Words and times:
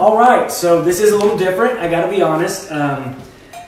All 0.00 0.16
right, 0.16 0.50
so 0.50 0.80
this 0.80 0.98
is 0.98 1.12
a 1.12 1.18
little 1.18 1.36
different, 1.36 1.78
I 1.78 1.86
gotta 1.90 2.08
be 2.08 2.22
honest. 2.22 2.72
Um, 2.72 3.20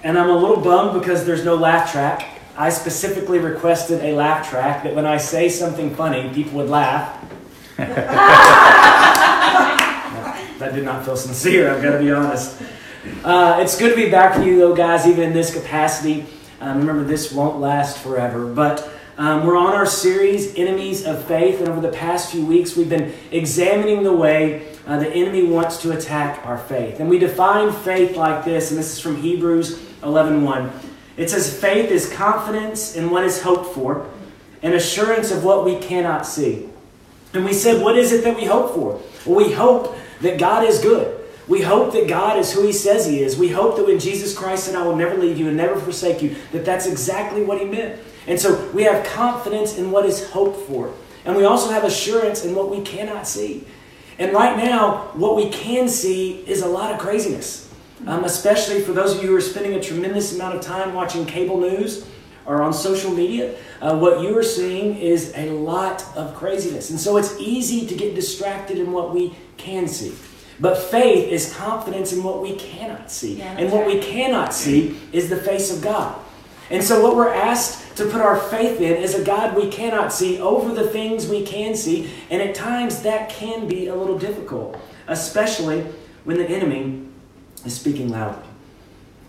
and 0.03 0.19
I'm 0.19 0.31
a 0.31 0.35
little 0.35 0.63
bummed 0.63 0.99
because 0.99 1.27
there's 1.27 1.45
no 1.45 1.57
laugh 1.57 1.93
track. 1.93 2.27
I 2.57 2.71
specifically 2.71 3.39
requested 3.39 4.03
a 4.03 4.15
laugh 4.15 4.49
track 4.49 4.83
that 4.85 4.95
when 4.95 5.05
I 5.05 5.19
say 5.19 5.51
something 5.51 5.95
funny, 5.95 6.33
people 6.33 6.53
would 6.55 6.71
laugh. 6.71 7.23
that 7.77 7.91
did 10.75 10.87
not 10.87 11.05
feel 11.05 11.19
sincere, 11.19 11.71
I've 11.71 11.83
gotta 11.83 11.99
be 11.99 12.11
honest. 12.11 12.63
Uh, 13.23 13.59
it's 13.61 13.79
good 13.79 13.91
to 13.91 13.97
be 13.97 14.11
back 14.11 14.39
with 14.39 14.47
you, 14.47 14.57
though, 14.57 14.75
guys, 14.75 15.07
even 15.07 15.25
in 15.25 15.35
this 15.35 15.53
capacity. 15.53 16.25
Um, 16.63 16.79
remember, 16.79 17.05
this 17.05 17.31
won't 17.31 17.61
last 17.61 17.99
forever, 17.99 18.47
but 18.47 18.91
um, 19.19 19.47
we're 19.47 19.59
on 19.59 19.75
our 19.75 19.85
series, 19.85 20.57
Enemies 20.57 21.05
of 21.05 21.23
Faith, 21.27 21.61
and 21.61 21.69
over 21.69 21.83
the 21.83 21.93
past 21.93 22.33
few 22.33 22.47
weeks, 22.47 22.75
we've 22.75 22.89
been 22.89 23.13
examining 23.31 24.03
the 24.03 24.15
way 24.15 24.72
uh, 24.87 24.99
the 24.99 25.09
enemy 25.11 25.45
wants 25.45 25.81
to 25.83 25.97
attack 25.97 26.45
our 26.47 26.59
faith. 26.59 27.01
And 27.01 27.09
we 27.09 27.19
define 27.19 27.73
faith 27.73 28.17
like 28.17 28.45
this, 28.45 28.71
and 28.71 28.79
this 28.79 28.93
is 28.93 29.01
from 29.01 29.17
Hebrews 29.17 29.79
11.1. 30.03 30.71
It 31.17 31.31
says, 31.31 31.59
Faith 31.59 31.91
is 31.91 32.13
confidence 32.13 32.97
in 32.97 33.11
what 33.11 33.25
is 33.25 33.43
hoped 33.43 33.75
for, 33.75 34.09
and 34.63 34.75
assurance 34.75 35.31
of 35.31 35.45
what 35.45 35.65
we 35.65 35.79
cannot 35.79 36.27
see. 36.27 36.69
And 37.35 37.45
we 37.45 37.53
said, 37.53 37.83
what 37.83 37.97
is 37.97 38.13
it 38.13 38.25
that 38.25 38.37
we 38.37 38.45
hope 38.45 38.75
for? 38.75 39.01
Well, 39.25 39.45
we 39.45 39.53
hope 39.53 39.97
that 40.21 40.39
God 40.39 40.65
is 40.65 40.81
good. 40.81 41.19
We 41.49 41.63
hope 41.63 41.93
that 41.95 42.09
God 42.09 42.39
is 42.39 42.53
who 42.53 42.65
He 42.65 42.73
says 42.73 43.07
He 43.07 43.23
is. 43.23 43.37
We 43.37 43.49
hope 43.49 43.77
that 43.77 43.87
when 43.87 43.99
Jesus 43.99 44.37
Christ 44.37 44.65
said, 44.65 44.75
I 44.75 44.87
will 44.87 44.97
never 44.97 45.17
leave 45.17 45.39
you 45.39 45.49
and 45.49 45.57
never 45.57 45.79
forsake 45.79 46.23
you, 46.23 46.37
that 46.53 46.65
that's 46.65 46.87
exactly 46.87 47.43
what 47.43 47.59
He 47.59 47.65
meant. 47.65 48.01
And 48.27 48.39
so 48.39 48.71
we 48.71 48.85
have 48.85 49.05
confidence 49.07 49.77
in 49.77 49.91
what 49.91 50.07
is 50.07 50.31
hoped 50.31 50.69
for. 50.69 50.95
And 51.25 51.37
we 51.37 51.45
also 51.45 51.71
have 51.71 51.85
assurance 51.85 52.45
in 52.45 52.55
what 52.55 52.71
we 52.71 52.83
cannot 52.83 53.27
see. 53.27 53.67
And 54.19 54.33
right 54.33 54.57
now, 54.57 55.11
what 55.15 55.37
we 55.37 55.49
can 55.49 55.89
see 55.89 56.45
is 56.47 56.63
a 56.63 56.69
lot 56.69 56.93
of 56.93 56.99
craziness, 56.99 57.73
um, 58.07 58.25
especially 58.25 58.81
for 58.83 58.93
those 58.93 59.17
of 59.17 59.23
you 59.23 59.29
who 59.31 59.37
are 59.37 59.41
spending 59.41 59.75
a 59.75 59.81
tremendous 59.81 60.35
amount 60.35 60.57
of 60.57 60.61
time 60.61 60.95
watching 60.95 61.25
cable 61.27 61.61
news 61.61 62.07
or 62.45 62.63
on 62.63 62.73
social 62.73 63.11
media. 63.11 63.57
Uh, 63.81 63.97
what 63.99 64.21
you 64.21 64.37
are 64.37 64.43
seeing 64.43 64.97
is 64.97 65.33
a 65.37 65.51
lot 65.51 66.05
of 66.17 66.35
craziness. 66.35 66.91
And 66.91 67.01
so 67.01 67.17
it's 67.17 67.39
easy 67.39 67.87
to 67.87 67.95
get 67.95 68.15
distracted 68.15 68.79
in 68.79 68.93
what 68.93 69.15
we 69.15 69.35
can 69.57 69.89
see. 69.89 70.15
But 70.61 70.79
faith 70.79 71.29
is 71.29 71.55
confidence 71.55 72.13
in 72.13 72.23
what 72.23 72.43
we 72.43 72.55
cannot 72.57 73.11
see. 73.11 73.35
Yeah, 73.35 73.57
and 73.59 73.73
what 73.73 73.87
right. 73.87 73.97
we 73.97 74.01
cannot 74.01 74.55
see 74.55 75.01
is 75.13 75.29
the 75.29 75.37
face 75.37 75.75
of 75.75 75.83
God. 75.83 76.22
And 76.73 76.83
so, 76.83 77.03
what 77.03 77.15
we're 77.17 77.33
asked 77.33 77.99
to 77.99 78.07
put 78.07 78.23
our 78.23 78.39
faith 78.39 78.81
in 78.81 78.97
is 78.97 79.15
a 79.15 79.23
God 79.23 79.55
we 79.55 79.69
cannot 79.69 80.11
see 80.11 80.41
over 80.41 80.75
the 80.75 80.89
things 80.89 81.29
we 81.29 81.45
can 81.45 81.75
see. 81.75 82.11
And 82.31 82.41
at 82.41 82.55
times, 82.55 83.03
that 83.03 83.29
can 83.29 83.69
be 83.69 83.89
a 83.89 83.95
little 83.95 84.19
difficult, 84.19 84.79
especially 85.07 85.83
when 86.25 86.39
the 86.39 86.49
enemy 86.49 87.07
is 87.67 87.79
speaking 87.79 88.09
loudly. 88.09 88.49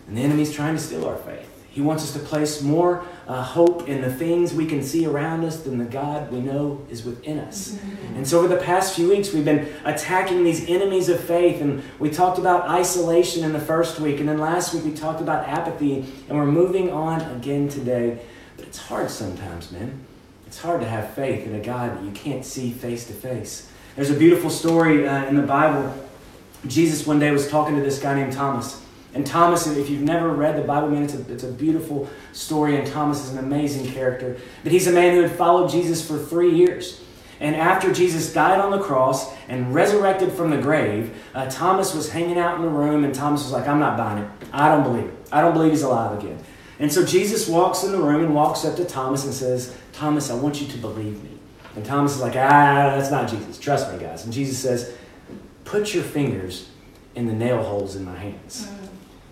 And 0.08 0.16
the 0.16 0.22
enemy's 0.22 0.54
trying 0.54 0.74
to 0.74 0.80
steal 0.80 1.06
our 1.06 1.18
faith. 1.18 1.53
He 1.74 1.80
wants 1.80 2.04
us 2.04 2.12
to 2.12 2.20
place 2.20 2.62
more 2.62 3.04
uh, 3.26 3.42
hope 3.42 3.88
in 3.88 4.00
the 4.00 4.14
things 4.14 4.54
we 4.54 4.64
can 4.64 4.80
see 4.80 5.06
around 5.06 5.44
us 5.44 5.64
than 5.64 5.76
the 5.78 5.84
God 5.84 6.30
we 6.30 6.38
know 6.38 6.86
is 6.88 7.04
within 7.04 7.40
us. 7.40 7.76
And 8.14 8.24
so, 8.24 8.38
over 8.38 8.46
the 8.46 8.62
past 8.62 8.94
few 8.94 9.08
weeks, 9.08 9.32
we've 9.32 9.44
been 9.44 9.66
attacking 9.84 10.44
these 10.44 10.68
enemies 10.68 11.08
of 11.08 11.18
faith. 11.18 11.60
And 11.60 11.82
we 11.98 12.10
talked 12.10 12.38
about 12.38 12.68
isolation 12.68 13.42
in 13.42 13.52
the 13.52 13.58
first 13.58 13.98
week. 13.98 14.20
And 14.20 14.28
then 14.28 14.38
last 14.38 14.72
week, 14.72 14.84
we 14.84 14.92
talked 14.92 15.20
about 15.20 15.48
apathy. 15.48 16.06
And 16.28 16.38
we're 16.38 16.46
moving 16.46 16.92
on 16.92 17.22
again 17.36 17.68
today. 17.68 18.20
But 18.56 18.68
it's 18.68 18.78
hard 18.78 19.10
sometimes, 19.10 19.72
man. 19.72 19.98
It's 20.46 20.60
hard 20.60 20.80
to 20.80 20.86
have 20.86 21.12
faith 21.14 21.44
in 21.44 21.56
a 21.56 21.60
God 21.60 21.96
that 21.96 22.04
you 22.04 22.12
can't 22.12 22.44
see 22.44 22.70
face 22.70 23.04
to 23.08 23.12
face. 23.12 23.68
There's 23.96 24.10
a 24.10 24.16
beautiful 24.16 24.48
story 24.48 25.08
uh, 25.08 25.24
in 25.24 25.34
the 25.34 25.42
Bible. 25.42 25.92
Jesus 26.68 27.04
one 27.04 27.18
day 27.18 27.32
was 27.32 27.48
talking 27.48 27.74
to 27.74 27.82
this 27.82 27.98
guy 27.98 28.14
named 28.14 28.32
Thomas. 28.32 28.83
And 29.14 29.24
Thomas, 29.24 29.66
if 29.68 29.88
you've 29.88 30.02
never 30.02 30.30
read 30.30 30.56
the 30.56 30.66
Bible, 30.66 30.88
man, 30.88 31.04
it's 31.04 31.14
a, 31.14 31.32
it's 31.32 31.44
a 31.44 31.52
beautiful 31.52 32.08
story, 32.32 32.76
and 32.76 32.86
Thomas 32.86 33.24
is 33.24 33.32
an 33.32 33.38
amazing 33.38 33.92
character. 33.92 34.36
But 34.64 34.72
he's 34.72 34.88
a 34.88 34.92
man 34.92 35.14
who 35.14 35.22
had 35.22 35.32
followed 35.32 35.70
Jesus 35.70 36.06
for 36.06 36.18
three 36.18 36.54
years. 36.54 37.00
And 37.40 37.54
after 37.54 37.92
Jesus 37.92 38.32
died 38.32 38.60
on 38.60 38.70
the 38.70 38.80
cross 38.80 39.32
and 39.48 39.74
resurrected 39.74 40.32
from 40.32 40.50
the 40.50 40.56
grave, 40.56 41.16
uh, 41.34 41.48
Thomas 41.48 41.94
was 41.94 42.10
hanging 42.10 42.38
out 42.38 42.56
in 42.56 42.62
the 42.62 42.68
room, 42.68 43.04
and 43.04 43.14
Thomas 43.14 43.42
was 43.42 43.52
like, 43.52 43.68
I'm 43.68 43.78
not 43.78 43.96
buying 43.96 44.22
it. 44.22 44.30
I 44.52 44.68
don't 44.68 44.82
believe 44.82 45.06
it. 45.06 45.14
I 45.30 45.40
don't 45.40 45.52
believe 45.52 45.70
he's 45.70 45.82
alive 45.82 46.18
again. 46.18 46.38
And 46.78 46.92
so 46.92 47.04
Jesus 47.04 47.48
walks 47.48 47.84
in 47.84 47.92
the 47.92 48.00
room 48.00 48.24
and 48.24 48.34
walks 48.34 48.64
up 48.64 48.76
to 48.76 48.84
Thomas 48.84 49.24
and 49.24 49.32
says, 49.32 49.76
Thomas, 49.92 50.30
I 50.30 50.34
want 50.34 50.60
you 50.60 50.66
to 50.68 50.78
believe 50.78 51.22
me. 51.22 51.38
And 51.76 51.84
Thomas 51.84 52.14
is 52.14 52.20
like, 52.20 52.36
ah, 52.36 52.96
that's 52.96 53.10
not 53.10 53.28
Jesus. 53.28 53.58
Trust 53.58 53.92
me, 53.92 53.98
guys. 53.98 54.24
And 54.24 54.32
Jesus 54.32 54.58
says, 54.58 54.94
Put 55.64 55.94
your 55.94 56.04
fingers 56.04 56.68
in 57.14 57.26
the 57.26 57.32
nail 57.32 57.62
holes 57.62 57.96
in 57.96 58.04
my 58.04 58.16
hands. 58.16 58.68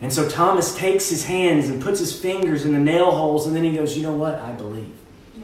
And 0.02 0.12
so 0.12 0.28
Thomas 0.28 0.76
takes 0.76 1.08
his 1.08 1.24
hands 1.24 1.68
and 1.68 1.80
puts 1.80 2.00
his 2.00 2.18
fingers 2.18 2.66
in 2.66 2.72
the 2.72 2.80
nail 2.80 3.12
holes, 3.12 3.46
and 3.46 3.54
then 3.54 3.62
he 3.62 3.72
goes, 3.72 3.96
You 3.96 4.02
know 4.02 4.14
what? 4.14 4.34
I 4.34 4.50
believe. 4.50 4.92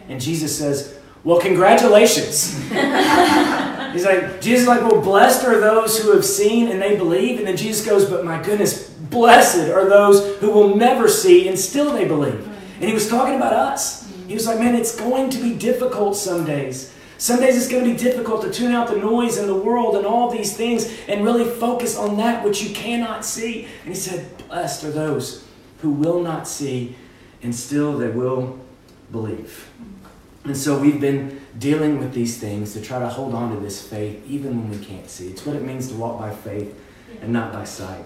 And 0.08 0.20
Jesus 0.20 0.58
says, 0.58 0.98
Well, 1.22 1.41
congratulations. 1.41 2.54
He's 3.92 4.04
like, 4.04 4.41
Jesus 4.41 4.62
is 4.62 4.66
like, 4.66 4.82
Well, 4.82 5.00
blessed 5.00 5.44
are 5.44 5.60
those 5.60 6.02
who 6.02 6.12
have 6.12 6.24
seen 6.24 6.69
and 6.69 6.82
they 6.82 6.96
believe. 6.96 7.38
And 7.38 7.46
then 7.46 7.56
Jesus 7.56 7.86
goes, 7.86 8.10
But 8.10 8.24
my 8.24 8.42
goodness, 8.42 8.91
blessed 8.91 9.70
are 9.70 9.88
those 9.88 10.36
who 10.38 10.50
will 10.50 10.76
never 10.76 11.08
see 11.08 11.48
and 11.48 11.56
still 11.56 11.92
they 11.92 12.06
believe. 12.06 12.44
And 12.80 12.84
he 12.84 12.92
was 12.92 13.08
talking 13.08 13.36
about 13.36 13.52
us. 13.52 14.12
He 14.26 14.34
was 14.34 14.46
like, 14.46 14.58
Man, 14.58 14.75
it's 14.75 14.98
going 14.98 15.30
to 15.30 15.38
be 15.38 15.54
difficult 15.54 16.16
some 16.16 16.44
days. 16.44 16.92
Some 17.19 17.41
days 17.41 17.56
it's 17.56 17.67
going 17.67 17.84
to 17.84 17.91
be 17.91 17.97
difficult 17.97 18.43
to 18.43 18.51
tune 18.51 18.73
out 18.73 18.89
the 18.89 18.97
noise 18.97 19.39
in 19.39 19.49
the 19.49 19.55
world 19.55 19.97
and 19.97 20.06
all 20.06 20.31
these 20.31 20.56
things 20.56 20.97
and 21.09 21.25
really 21.25 21.45
focus 21.45 21.99
on 21.99 22.17
that 22.19 22.45
which 22.45 22.62
you 22.62 22.73
cannot 22.73 23.25
see. 23.25 23.65
And 23.84 23.89
he 23.89 23.95
said, 23.95 24.47
Blessed 24.47 24.84
are 24.84 24.93
those 24.93 25.45
who 25.83 25.91
will 25.91 26.23
not 26.23 26.47
see 26.47 26.95
and 27.43 27.53
still 27.53 27.99
they 27.99 28.09
will 28.09 28.59
believe. 29.11 29.69
And 30.45 30.56
so 30.56 30.79
we've 30.79 31.01
been 31.01 31.41
dealing 31.59 31.99
with 31.99 32.15
these 32.15 32.39
things 32.39 32.73
to 32.75 32.81
try 32.81 33.01
to 33.01 33.09
hold 33.09 33.35
on 33.35 33.53
to 33.53 33.61
this 33.61 33.87
faith 33.87 34.25
even 34.29 34.56
when 34.56 34.79
we 34.79 34.85
can't 34.85 35.11
see. 35.11 35.29
It's 35.29 35.45
what 35.45 35.56
it 35.56 35.62
means 35.62 35.89
to 35.89 35.95
walk 35.95 36.21
by 36.21 36.33
faith 36.33 36.73
and 37.21 37.33
not 37.33 37.53
by 37.53 37.65
sight. 37.65 38.05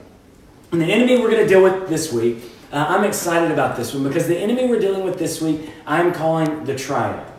And 0.72 0.80
the 0.80 0.86
enemy 0.86 1.20
we're 1.20 1.30
going 1.30 1.42
to 1.42 1.48
deal 1.48 1.62
with 1.62 1.86
this 1.90 2.10
week, 2.14 2.38
uh, 2.72 2.86
I'm 2.88 3.04
excited 3.04 3.50
about 3.50 3.76
this 3.76 3.92
one 3.92 4.04
because 4.04 4.26
the 4.26 4.38
enemy 4.38 4.66
we're 4.66 4.80
dealing 4.80 5.04
with 5.04 5.18
this 5.18 5.42
week, 5.42 5.68
I'm 5.86 6.14
calling 6.14 6.64
the 6.64 6.74
triad. 6.74 7.31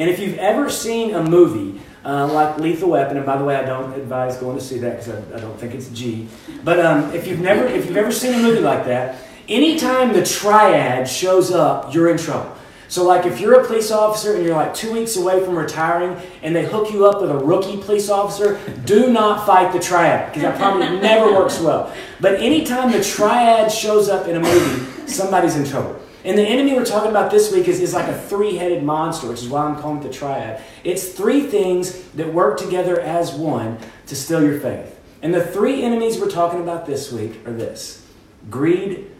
And 0.00 0.08
if 0.08 0.18
you've 0.18 0.38
ever 0.38 0.70
seen 0.70 1.14
a 1.14 1.22
movie 1.22 1.78
uh, 2.06 2.26
like 2.26 2.58
Lethal 2.58 2.88
Weapon, 2.88 3.18
and 3.18 3.26
by 3.26 3.36
the 3.36 3.44
way, 3.44 3.54
I 3.54 3.66
don't 3.66 3.92
advise 3.92 4.38
going 4.38 4.56
to 4.56 4.64
see 4.64 4.78
that 4.78 4.98
because 4.98 5.10
I, 5.10 5.36
I 5.36 5.40
don't 5.40 5.60
think 5.60 5.74
it's 5.74 5.90
G. 5.90 6.26
But 6.64 6.80
um, 6.80 7.12
if 7.12 7.26
you've 7.26 7.40
never, 7.40 7.66
if 7.66 7.84
you've 7.84 7.98
ever 7.98 8.10
seen 8.10 8.32
a 8.32 8.38
movie 8.38 8.62
like 8.62 8.86
that, 8.86 9.18
anytime 9.46 10.14
the 10.14 10.24
triad 10.24 11.06
shows 11.06 11.50
up, 11.50 11.94
you're 11.94 12.08
in 12.08 12.16
trouble. 12.16 12.56
So, 12.88 13.04
like, 13.04 13.26
if 13.26 13.40
you're 13.40 13.60
a 13.60 13.66
police 13.66 13.90
officer 13.90 14.34
and 14.34 14.42
you're 14.42 14.56
like 14.56 14.72
two 14.72 14.90
weeks 14.90 15.16
away 15.16 15.44
from 15.44 15.54
retiring, 15.54 16.16
and 16.42 16.56
they 16.56 16.64
hook 16.64 16.90
you 16.90 17.06
up 17.06 17.20
with 17.20 17.30
a 17.30 17.36
rookie 17.36 17.76
police 17.76 18.08
officer, 18.08 18.58
do 18.86 19.12
not 19.12 19.44
fight 19.44 19.70
the 19.74 19.80
triad 19.80 20.32
because 20.32 20.42
that 20.42 20.56
probably 20.56 20.98
never 20.98 21.30
works 21.30 21.60
well. 21.60 21.94
But 22.20 22.40
anytime 22.40 22.90
the 22.90 23.04
triad 23.04 23.70
shows 23.70 24.08
up 24.08 24.28
in 24.28 24.36
a 24.36 24.40
movie, 24.40 25.06
somebody's 25.06 25.56
in 25.56 25.66
trouble. 25.66 26.00
And 26.24 26.36
the 26.36 26.42
enemy 26.42 26.74
we're 26.74 26.84
talking 26.84 27.10
about 27.10 27.30
this 27.30 27.52
week 27.52 27.66
is, 27.68 27.80
is 27.80 27.94
like 27.94 28.08
a 28.08 28.18
three 28.18 28.56
headed 28.56 28.82
monster, 28.82 29.28
which 29.28 29.42
is 29.42 29.48
why 29.48 29.64
I'm 29.64 29.80
calling 29.80 30.00
it 30.00 30.02
the 30.02 30.12
triad. 30.12 30.62
It's 30.84 31.08
three 31.12 31.42
things 31.42 32.02
that 32.10 32.32
work 32.32 32.58
together 32.58 33.00
as 33.00 33.32
one 33.32 33.78
to 34.06 34.16
steal 34.16 34.42
your 34.42 34.60
faith. 34.60 34.98
And 35.22 35.34
the 35.34 35.44
three 35.44 35.82
enemies 35.82 36.18
we're 36.18 36.30
talking 36.30 36.60
about 36.60 36.86
this 36.86 37.12
week 37.12 37.46
are 37.46 37.52
this 37.52 38.06
greed 38.50 39.10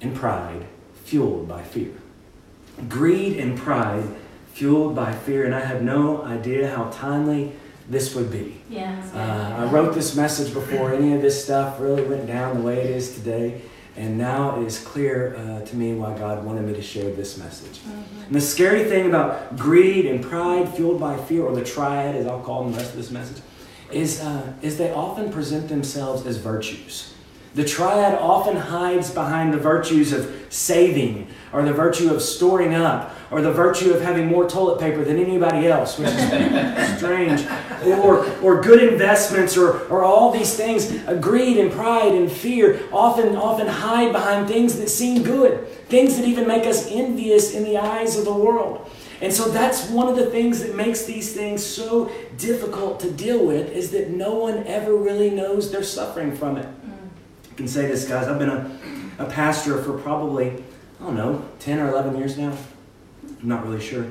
and 0.00 0.14
pride, 0.14 0.66
fueled 1.04 1.48
by 1.48 1.62
fear. 1.62 1.92
Greed 2.88 3.36
and 3.36 3.58
pride, 3.58 4.04
fueled 4.52 4.94
by 4.94 5.12
fear. 5.12 5.44
And 5.44 5.54
I 5.54 5.60
have 5.60 5.82
no 5.82 6.22
idea 6.22 6.74
how 6.74 6.90
timely 6.90 7.52
this 7.88 8.14
would 8.14 8.30
be. 8.30 8.60
Yeah. 8.68 9.02
Uh, 9.12 9.64
I 9.64 9.70
wrote 9.70 9.94
this 9.94 10.14
message 10.14 10.54
before 10.54 10.94
any 10.94 11.12
of 11.14 11.22
this 11.22 11.42
stuff 11.42 11.80
really 11.80 12.04
went 12.04 12.26
down 12.26 12.58
the 12.58 12.62
way 12.62 12.80
it 12.80 12.90
is 12.90 13.14
today. 13.14 13.60
And 13.96 14.16
now 14.16 14.60
it 14.60 14.64
is 14.64 14.78
clear 14.78 15.34
uh, 15.36 15.64
to 15.66 15.76
me 15.76 15.94
why 15.94 16.16
God 16.16 16.44
wanted 16.44 16.64
me 16.64 16.74
to 16.74 16.82
share 16.82 17.10
this 17.12 17.36
message. 17.36 17.80
And 18.26 18.34
the 18.34 18.40
scary 18.40 18.84
thing 18.84 19.08
about 19.08 19.56
greed 19.56 20.06
and 20.06 20.22
pride 20.22 20.72
fueled 20.74 21.00
by 21.00 21.16
fear, 21.16 21.42
or 21.42 21.54
the 21.54 21.64
triad, 21.64 22.14
as 22.14 22.26
I'll 22.26 22.40
call 22.40 22.64
them 22.64 22.72
the 22.72 22.78
rest 22.78 22.90
of 22.90 22.96
this 22.96 23.10
message, 23.10 23.42
is, 23.92 24.20
uh, 24.20 24.52
is 24.62 24.78
they 24.78 24.92
often 24.92 25.32
present 25.32 25.68
themselves 25.68 26.26
as 26.26 26.36
virtues. 26.36 27.14
The 27.54 27.64
triad 27.64 28.14
often 28.14 28.56
hides 28.56 29.10
behind 29.10 29.52
the 29.52 29.58
virtues 29.58 30.12
of 30.12 30.32
saving, 30.50 31.26
or 31.52 31.62
the 31.64 31.72
virtue 31.72 32.14
of 32.14 32.22
storing 32.22 32.74
up, 32.74 33.12
or 33.32 33.42
the 33.42 33.52
virtue 33.52 33.92
of 33.92 34.00
having 34.00 34.26
more 34.26 34.48
toilet 34.48 34.80
paper 34.80 35.02
than 35.02 35.18
anybody 35.18 35.66
else, 35.66 35.98
which 35.98 36.08
is 36.08 36.96
strange, 36.98 37.44
or, 38.04 38.24
or 38.40 38.60
good 38.60 38.92
investments, 38.92 39.56
or, 39.56 39.80
or 39.88 40.04
all 40.04 40.30
these 40.30 40.54
things. 40.54 40.92
Uh, 41.08 41.14
greed 41.14 41.56
and 41.56 41.72
pride 41.72 42.12
and 42.12 42.30
fear 42.30 42.80
often, 42.92 43.34
often 43.34 43.66
hide 43.66 44.12
behind 44.12 44.46
things 44.46 44.78
that 44.78 44.88
seem 44.88 45.24
good, 45.24 45.66
things 45.88 46.16
that 46.16 46.26
even 46.26 46.46
make 46.46 46.66
us 46.66 46.88
envious 46.88 47.52
in 47.52 47.64
the 47.64 47.76
eyes 47.76 48.16
of 48.16 48.24
the 48.24 48.32
world. 48.32 48.88
And 49.20 49.32
so 49.32 49.50
that's 49.50 49.90
one 49.90 50.08
of 50.08 50.16
the 50.16 50.26
things 50.26 50.62
that 50.62 50.74
makes 50.74 51.04
these 51.04 51.34
things 51.34 51.64
so 51.64 52.10
difficult 52.38 53.00
to 53.00 53.10
deal 53.10 53.44
with 53.44 53.70
is 53.70 53.90
that 53.90 54.10
no 54.10 54.34
one 54.34 54.66
ever 54.66 54.94
really 54.94 55.30
knows 55.30 55.70
they're 55.70 55.82
suffering 55.82 56.34
from 56.34 56.56
it. 56.56 56.66
I 57.50 57.54
can 57.54 57.68
say 57.68 57.86
this, 57.86 58.08
guys. 58.08 58.28
I've 58.28 58.38
been 58.38 58.50
a, 58.50 58.78
a 59.18 59.26
pastor 59.26 59.82
for 59.82 59.98
probably, 59.98 60.50
I 61.00 61.04
don't 61.04 61.16
know, 61.16 61.44
10 61.60 61.78
or 61.78 61.88
11 61.88 62.16
years 62.16 62.38
now. 62.38 62.56
I'm 63.22 63.48
not 63.48 63.64
really 63.66 63.80
sure. 63.80 64.06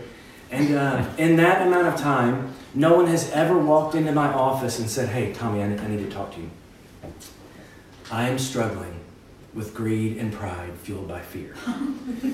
And 0.52 0.76
uh, 0.76 1.06
in 1.18 1.36
that 1.38 1.66
amount 1.68 1.88
of 1.88 1.96
time, 1.96 2.54
no 2.74 2.96
one 2.96 3.08
has 3.08 3.32
ever 3.32 3.58
walked 3.58 3.96
into 3.96 4.12
my 4.12 4.32
office 4.34 4.80
and 4.80 4.90
said, 4.90 5.10
Hey, 5.10 5.34
Tommy, 5.34 5.62
I 5.62 5.68
need, 5.68 5.80
I 5.80 5.88
need 5.88 6.00
to 6.00 6.10
talk 6.10 6.34
to 6.36 6.42
you. 6.42 6.50
I 8.12 8.28
am 8.28 8.40
struggling 8.40 9.00
with 9.54 9.74
greed 9.74 10.18
and 10.18 10.32
pride 10.32 10.74
fueled 10.80 11.08
by 11.08 11.22
fear. 11.22 11.56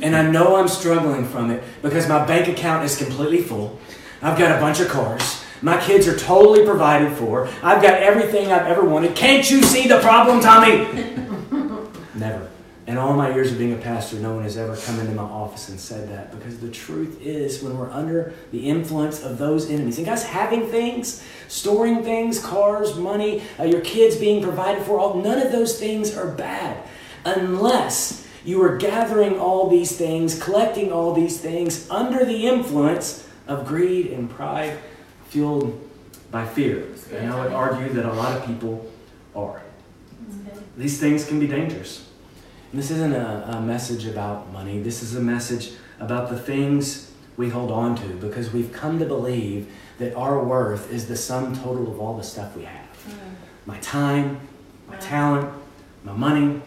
and 0.01 0.15
I 0.15 0.29
know 0.29 0.55
I'm 0.55 0.67
struggling 0.67 1.25
from 1.25 1.51
it 1.51 1.63
because 1.81 2.07
my 2.07 2.25
bank 2.25 2.47
account 2.47 2.85
is 2.85 2.97
completely 2.97 3.41
full. 3.41 3.79
I've 4.21 4.37
got 4.37 4.57
a 4.57 4.59
bunch 4.59 4.79
of 4.79 4.87
cars. 4.87 5.44
My 5.65 5.81
kids 5.81 6.07
are 6.07 6.15
totally 6.15 6.63
provided 6.63 7.17
for. 7.17 7.47
I've 7.63 7.81
got 7.81 7.95
everything 7.95 8.51
I've 8.51 8.67
ever 8.67 8.85
wanted. 8.85 9.15
Can't 9.15 9.49
you 9.49 9.63
see 9.63 9.87
the 9.87 9.99
problem, 9.99 10.39
Tommy? 10.39 10.85
Never. 12.13 12.51
In 12.85 12.99
all 12.99 13.15
my 13.15 13.33
years 13.33 13.51
of 13.51 13.57
being 13.57 13.73
a 13.73 13.77
pastor, 13.77 14.17
no 14.17 14.35
one 14.35 14.43
has 14.43 14.57
ever 14.57 14.77
come 14.77 14.99
into 14.99 15.13
my 15.13 15.23
office 15.23 15.69
and 15.69 15.79
said 15.79 16.07
that 16.09 16.29
because 16.29 16.59
the 16.59 16.69
truth 16.69 17.19
is, 17.19 17.63
when 17.63 17.79
we're 17.79 17.89
under 17.89 18.35
the 18.51 18.69
influence 18.69 19.23
of 19.23 19.39
those 19.39 19.71
enemies, 19.71 19.97
and 19.97 20.05
guys, 20.05 20.23
having 20.23 20.67
things, 20.67 21.23
storing 21.47 22.03
things, 22.03 22.39
cars, 22.45 22.95
money, 22.95 23.41
uh, 23.59 23.63
your 23.63 23.81
kids 23.81 24.17
being 24.17 24.43
provided 24.43 24.83
for, 24.83 24.99
all 24.99 25.15
none 25.15 25.39
of 25.39 25.51
those 25.51 25.79
things 25.79 26.15
are 26.15 26.29
bad 26.29 26.87
unless 27.25 28.27
you 28.45 28.61
are 28.61 28.77
gathering 28.77 29.39
all 29.39 29.67
these 29.67 29.97
things, 29.97 30.39
collecting 30.39 30.91
all 30.91 31.15
these 31.15 31.39
things 31.39 31.89
under 31.89 32.23
the 32.23 32.45
influence 32.45 33.27
of 33.47 33.65
greed 33.65 34.11
and 34.11 34.29
pride 34.29 34.77
fueled 35.35 35.77
by 36.31 36.45
fear. 36.45 36.87
And 37.11 37.29
I 37.29 37.43
would 37.43 37.51
argue 37.51 37.91
that 37.91 38.05
a 38.05 38.13
lot 38.13 38.37
of 38.37 38.45
people 38.45 38.89
are. 39.35 39.61
These 40.77 40.97
things 40.97 41.27
can 41.27 41.41
be 41.41 41.47
dangerous. 41.47 42.07
And 42.71 42.79
this 42.81 42.89
isn't 42.89 43.11
a, 43.11 43.57
a 43.57 43.61
message 43.61 44.07
about 44.07 44.49
money, 44.53 44.79
this 44.79 45.03
is 45.03 45.13
a 45.13 45.19
message 45.19 45.73
about 45.99 46.29
the 46.29 46.39
things 46.39 47.11
we 47.35 47.49
hold 47.49 47.69
on 47.69 47.97
to 47.97 48.07
because 48.15 48.53
we've 48.53 48.71
come 48.71 48.97
to 48.99 49.05
believe 49.05 49.69
that 49.97 50.15
our 50.15 50.41
worth 50.41 50.89
is 50.89 51.09
the 51.09 51.17
sum 51.17 51.53
total 51.53 51.91
of 51.91 51.99
all 51.99 52.15
the 52.15 52.23
stuff 52.23 52.55
we 52.55 52.63
have 52.63 52.87
mm. 53.09 53.13
my 53.65 53.77
time, 53.79 54.39
my 54.87 54.95
talent, 54.97 55.53
my 56.05 56.13
money, 56.13 56.61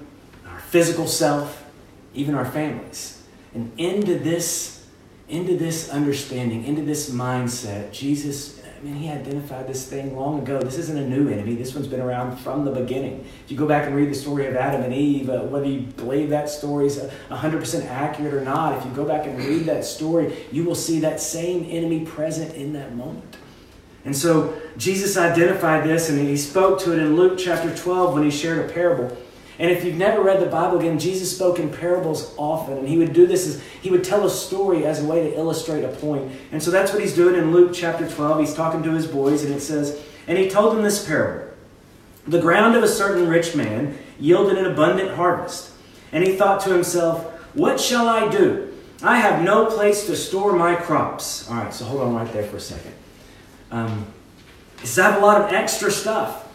our 0.47 0.61
physical 0.61 1.07
self, 1.07 1.65
even 2.13 2.35
our 2.35 2.45
families. 2.45 3.23
And 3.55 3.73
into 3.79 4.19
this, 4.19 4.87
into 5.27 5.57
this 5.57 5.89
understanding, 5.89 6.65
into 6.65 6.83
this 6.83 7.09
mindset, 7.11 7.93
Jesus, 7.93 8.58
I 8.79 8.85
mean, 8.85 8.95
he 8.95 9.09
identified 9.09 9.67
this 9.67 9.89
thing 9.89 10.17
long 10.17 10.39
ago. 10.39 10.61
This 10.61 10.79
isn't 10.79 10.97
a 10.97 11.07
new 11.07 11.29
enemy. 11.29 11.57
This 11.57 11.75
one's 11.75 11.89
been 11.89 12.01
around 12.01 12.37
from 12.37 12.65
the 12.65 12.71
beginning. 12.71 13.27
If 13.45 13.51
you 13.51 13.57
go 13.57 13.67
back 13.67 13.87
and 13.87 13.97
read 13.97 14.09
the 14.09 14.15
story 14.15 14.47
of 14.47 14.55
Adam 14.55 14.83
and 14.83 14.95
Eve, 14.95 15.29
uh, 15.29 15.41
whether 15.41 15.67
you 15.67 15.81
believe 15.81 16.31
that 16.31 16.49
story 16.49 16.87
is 16.87 16.99
100% 17.29 17.87
accurate 17.87 18.33
or 18.33 18.43
not, 18.43 18.79
if 18.79 18.85
you 18.85 18.93
go 18.93 19.05
back 19.05 19.27
and 19.27 19.37
read 19.37 19.65
that 19.65 19.85
story, 19.85 20.47
you 20.53 20.63
will 20.63 20.77
see 20.77 21.01
that 21.01 21.21
same 21.21 21.67
enemy 21.69 22.05
present 22.05 22.55
in 22.55 22.73
that 22.75 22.95
moment. 22.95 23.37
And 24.05 24.17
so 24.17 24.57
Jesus 24.77 25.17
identified 25.17 25.83
this 25.83 26.09
and 26.09 26.21
he 26.21 26.37
spoke 26.37 26.79
to 26.83 26.93
it 26.93 27.01
in 27.01 27.17
Luke 27.17 27.37
chapter 27.37 27.75
12 27.75 28.15
when 28.15 28.23
he 28.23 28.31
shared 28.31 28.71
a 28.71 28.73
parable. 28.73 29.17
And 29.59 29.73
if 29.73 29.85
you've 29.85 29.97
never 29.97 30.23
read 30.23 30.41
the 30.41 30.47
Bible 30.47 30.79
again, 30.79 31.01
Jesus 31.01 31.35
spoke 31.35 31.59
in 31.59 31.69
parables 31.69 32.33
often. 32.37 32.79
And 32.79 32.89
he 32.89 32.97
would 32.97 33.13
do 33.13 33.27
this 33.27 33.47
as 33.47 33.63
he 33.83 33.91
would 33.91 34.05
tell 34.05 34.25
a 34.25 34.31
story 34.31 34.87
as 34.87 35.03
a 35.03 35.07
way 35.07 35.29
to 35.29 35.37
illustrate 35.37 35.83
a 35.83 35.89
point. 35.89 36.31
And 36.53 36.63
so 36.63 36.71
that's 36.71 36.93
what 36.93 37.03
he's 37.03 37.15
doing 37.15 37.35
in 37.35 37.51
Luke 37.53 37.73
chapter 37.75 38.09
12. 38.09 38.41
He's 38.41 38.55
talking 38.55 38.85
to 38.85 38.93
his 38.93 39.09
boys, 39.09 39.45
and 39.45 39.53
it 39.53 39.61
says, 39.61 40.01
And 40.29 40.39
he 40.39 40.49
told 40.49 40.77
them 40.77 40.85
this 40.85 41.05
parable 41.05 41.53
The 42.27 42.41
ground 42.41 42.77
of 42.77 42.85
a 42.85 42.89
certain 42.89 43.27
rich 43.27 43.57
man 43.57 43.99
yielded 44.21 44.59
an 44.59 44.67
abundant 44.67 45.17
harvest. 45.17 45.73
And 46.13 46.23
he 46.23 46.37
thought 46.37 46.61
to 46.63 46.73
himself, 46.73 47.25
What 47.55 47.81
shall 47.81 48.09
I 48.09 48.29
do? 48.29 48.73
I 49.03 49.19
have 49.19 49.43
no 49.43 49.67
place 49.67 50.07
to 50.07 50.17
store 50.17 50.53
my 50.53 50.77
crops. 50.77 51.49
All 51.51 51.57
right, 51.57 51.75
so 51.75 51.85
hold 51.85 52.03
on 52.03 52.15
right 52.15 52.33
there 52.33 52.45
for 52.45 52.57
a 52.57 52.61
second. 52.61 52.95
Um, 53.71 54.07
I 54.81 54.87
have 55.03 55.21
a 55.21 55.27
lot 55.27 55.43
of 55.43 55.53
extra 55.53 55.91
stuff. 55.91 56.49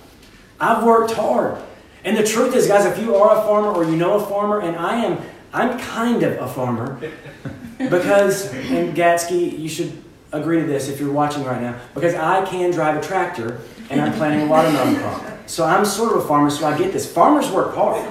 I've 0.59 0.83
worked 0.83 1.11
hard. 1.11 1.61
And 2.03 2.17
the 2.17 2.23
truth 2.23 2.55
is, 2.55 2.67
guys, 2.67 2.85
if 2.85 2.99
you 2.99 3.15
are 3.15 3.37
a 3.37 3.41
farmer 3.43 3.69
or 3.69 3.85
you 3.85 3.95
know 3.95 4.15
a 4.15 4.25
farmer, 4.25 4.59
and 4.59 4.75
I 4.75 5.05
am, 5.05 5.21
I'm 5.53 5.79
kind 5.79 6.23
of 6.23 6.41
a 6.41 6.47
farmer, 6.47 6.99
because, 7.77 8.53
and 8.53 8.95
Gatsky, 8.95 9.57
you 9.57 9.69
should 9.69 10.03
agree 10.31 10.59
to 10.59 10.65
this 10.65 10.89
if 10.89 10.99
you're 10.99 11.13
watching 11.13 11.43
right 11.43 11.61
now, 11.61 11.79
because 11.93 12.15
I 12.15 12.43
can 12.45 12.71
drive 12.71 12.97
a 12.97 13.01
tractor 13.01 13.61
and 13.89 14.01
I'm 14.01 14.13
planting 14.13 14.47
a 14.47 14.49
watermelon 14.49 14.95
crop. 14.99 15.23
So 15.45 15.65
I'm 15.65 15.85
sort 15.85 16.15
of 16.15 16.23
a 16.23 16.27
farmer, 16.27 16.49
so 16.49 16.65
I 16.65 16.77
get 16.77 16.91
this. 16.91 17.11
Farmers 17.11 17.49
work 17.51 17.75
hard. 17.75 18.03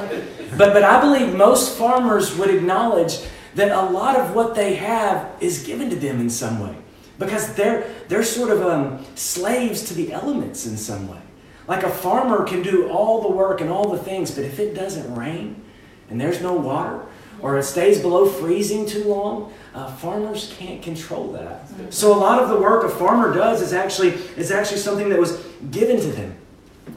But, 0.56 0.72
but 0.72 0.82
I 0.82 1.00
believe 1.00 1.34
most 1.34 1.76
farmers 1.78 2.36
would 2.36 2.50
acknowledge 2.50 3.18
that 3.54 3.70
a 3.70 3.90
lot 3.90 4.16
of 4.16 4.34
what 4.34 4.54
they 4.54 4.74
have 4.76 5.30
is 5.40 5.64
given 5.64 5.90
to 5.90 5.96
them 5.96 6.20
in 6.20 6.30
some 6.30 6.60
way. 6.60 6.76
Because 7.18 7.54
they're, 7.54 7.90
they're 8.08 8.22
sort 8.22 8.50
of 8.50 8.62
um, 8.62 9.04
slaves 9.14 9.82
to 9.88 9.94
the 9.94 10.12
elements 10.12 10.66
in 10.66 10.76
some 10.76 11.08
way. 11.08 11.20
Like 11.66 11.82
a 11.84 11.90
farmer 11.90 12.44
can 12.44 12.62
do 12.62 12.88
all 12.88 13.22
the 13.22 13.28
work 13.28 13.60
and 13.60 13.70
all 13.70 13.90
the 13.90 13.98
things, 13.98 14.30
but 14.30 14.44
if 14.44 14.58
it 14.58 14.74
doesn't 14.74 15.14
rain 15.14 15.62
and 16.10 16.20
there's 16.20 16.40
no 16.42 16.52
water, 16.52 17.06
or 17.40 17.58
it 17.58 17.64
stays 17.64 18.00
below 18.00 18.26
freezing 18.26 18.86
too 18.86 19.04
long, 19.04 19.52
uh, 19.74 19.90
farmers 19.96 20.54
can't 20.58 20.82
control 20.82 21.32
that. 21.32 21.66
So 21.90 22.12
a 22.14 22.18
lot 22.18 22.42
of 22.42 22.48
the 22.48 22.58
work 22.58 22.84
a 22.84 22.88
farmer 22.88 23.34
does 23.34 23.60
is 23.60 23.72
actually 23.72 24.10
is 24.36 24.50
actually 24.50 24.78
something 24.78 25.08
that 25.08 25.18
was 25.18 25.44
given 25.70 26.00
to 26.00 26.08
them. 26.08 26.36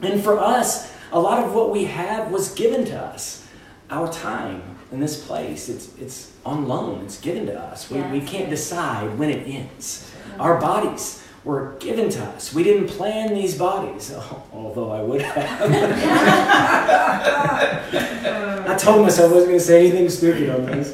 And 0.02 0.22
for 0.22 0.38
us, 0.38 0.92
a 1.12 1.18
lot 1.18 1.42
of 1.42 1.54
what 1.54 1.70
we 1.70 1.84
have 1.86 2.30
was 2.30 2.52
given 2.54 2.84
to 2.86 2.96
us. 2.96 3.46
Our 3.90 4.12
time 4.12 4.62
in 4.92 5.00
this 5.00 5.24
place, 5.26 5.68
it's 5.68 5.96
it's 5.98 6.32
on 6.44 6.68
loan. 6.68 7.04
It's 7.04 7.20
given 7.20 7.46
to 7.46 7.58
us. 7.58 7.90
We, 7.90 8.00
we 8.02 8.20
can't 8.20 8.50
decide 8.50 9.18
when 9.18 9.30
it 9.30 9.46
ends. 9.48 10.10
Our 10.38 10.60
bodies, 10.60 11.22
were 11.46 11.76
given 11.78 12.10
to 12.10 12.24
us. 12.24 12.52
We 12.52 12.64
didn't 12.64 12.88
plan 12.88 13.32
these 13.32 13.56
bodies, 13.56 14.12
although 14.52 14.90
I 14.90 15.00
would 15.00 15.22
have. 15.22 15.36
I 18.68 18.74
told 18.76 19.02
myself 19.02 19.30
I 19.30 19.34
wasn't 19.34 19.50
going 19.50 19.60
to 19.60 19.64
say 19.64 19.86
anything 19.86 20.10
stupid 20.10 20.50
on 20.50 20.66
this. 20.66 20.92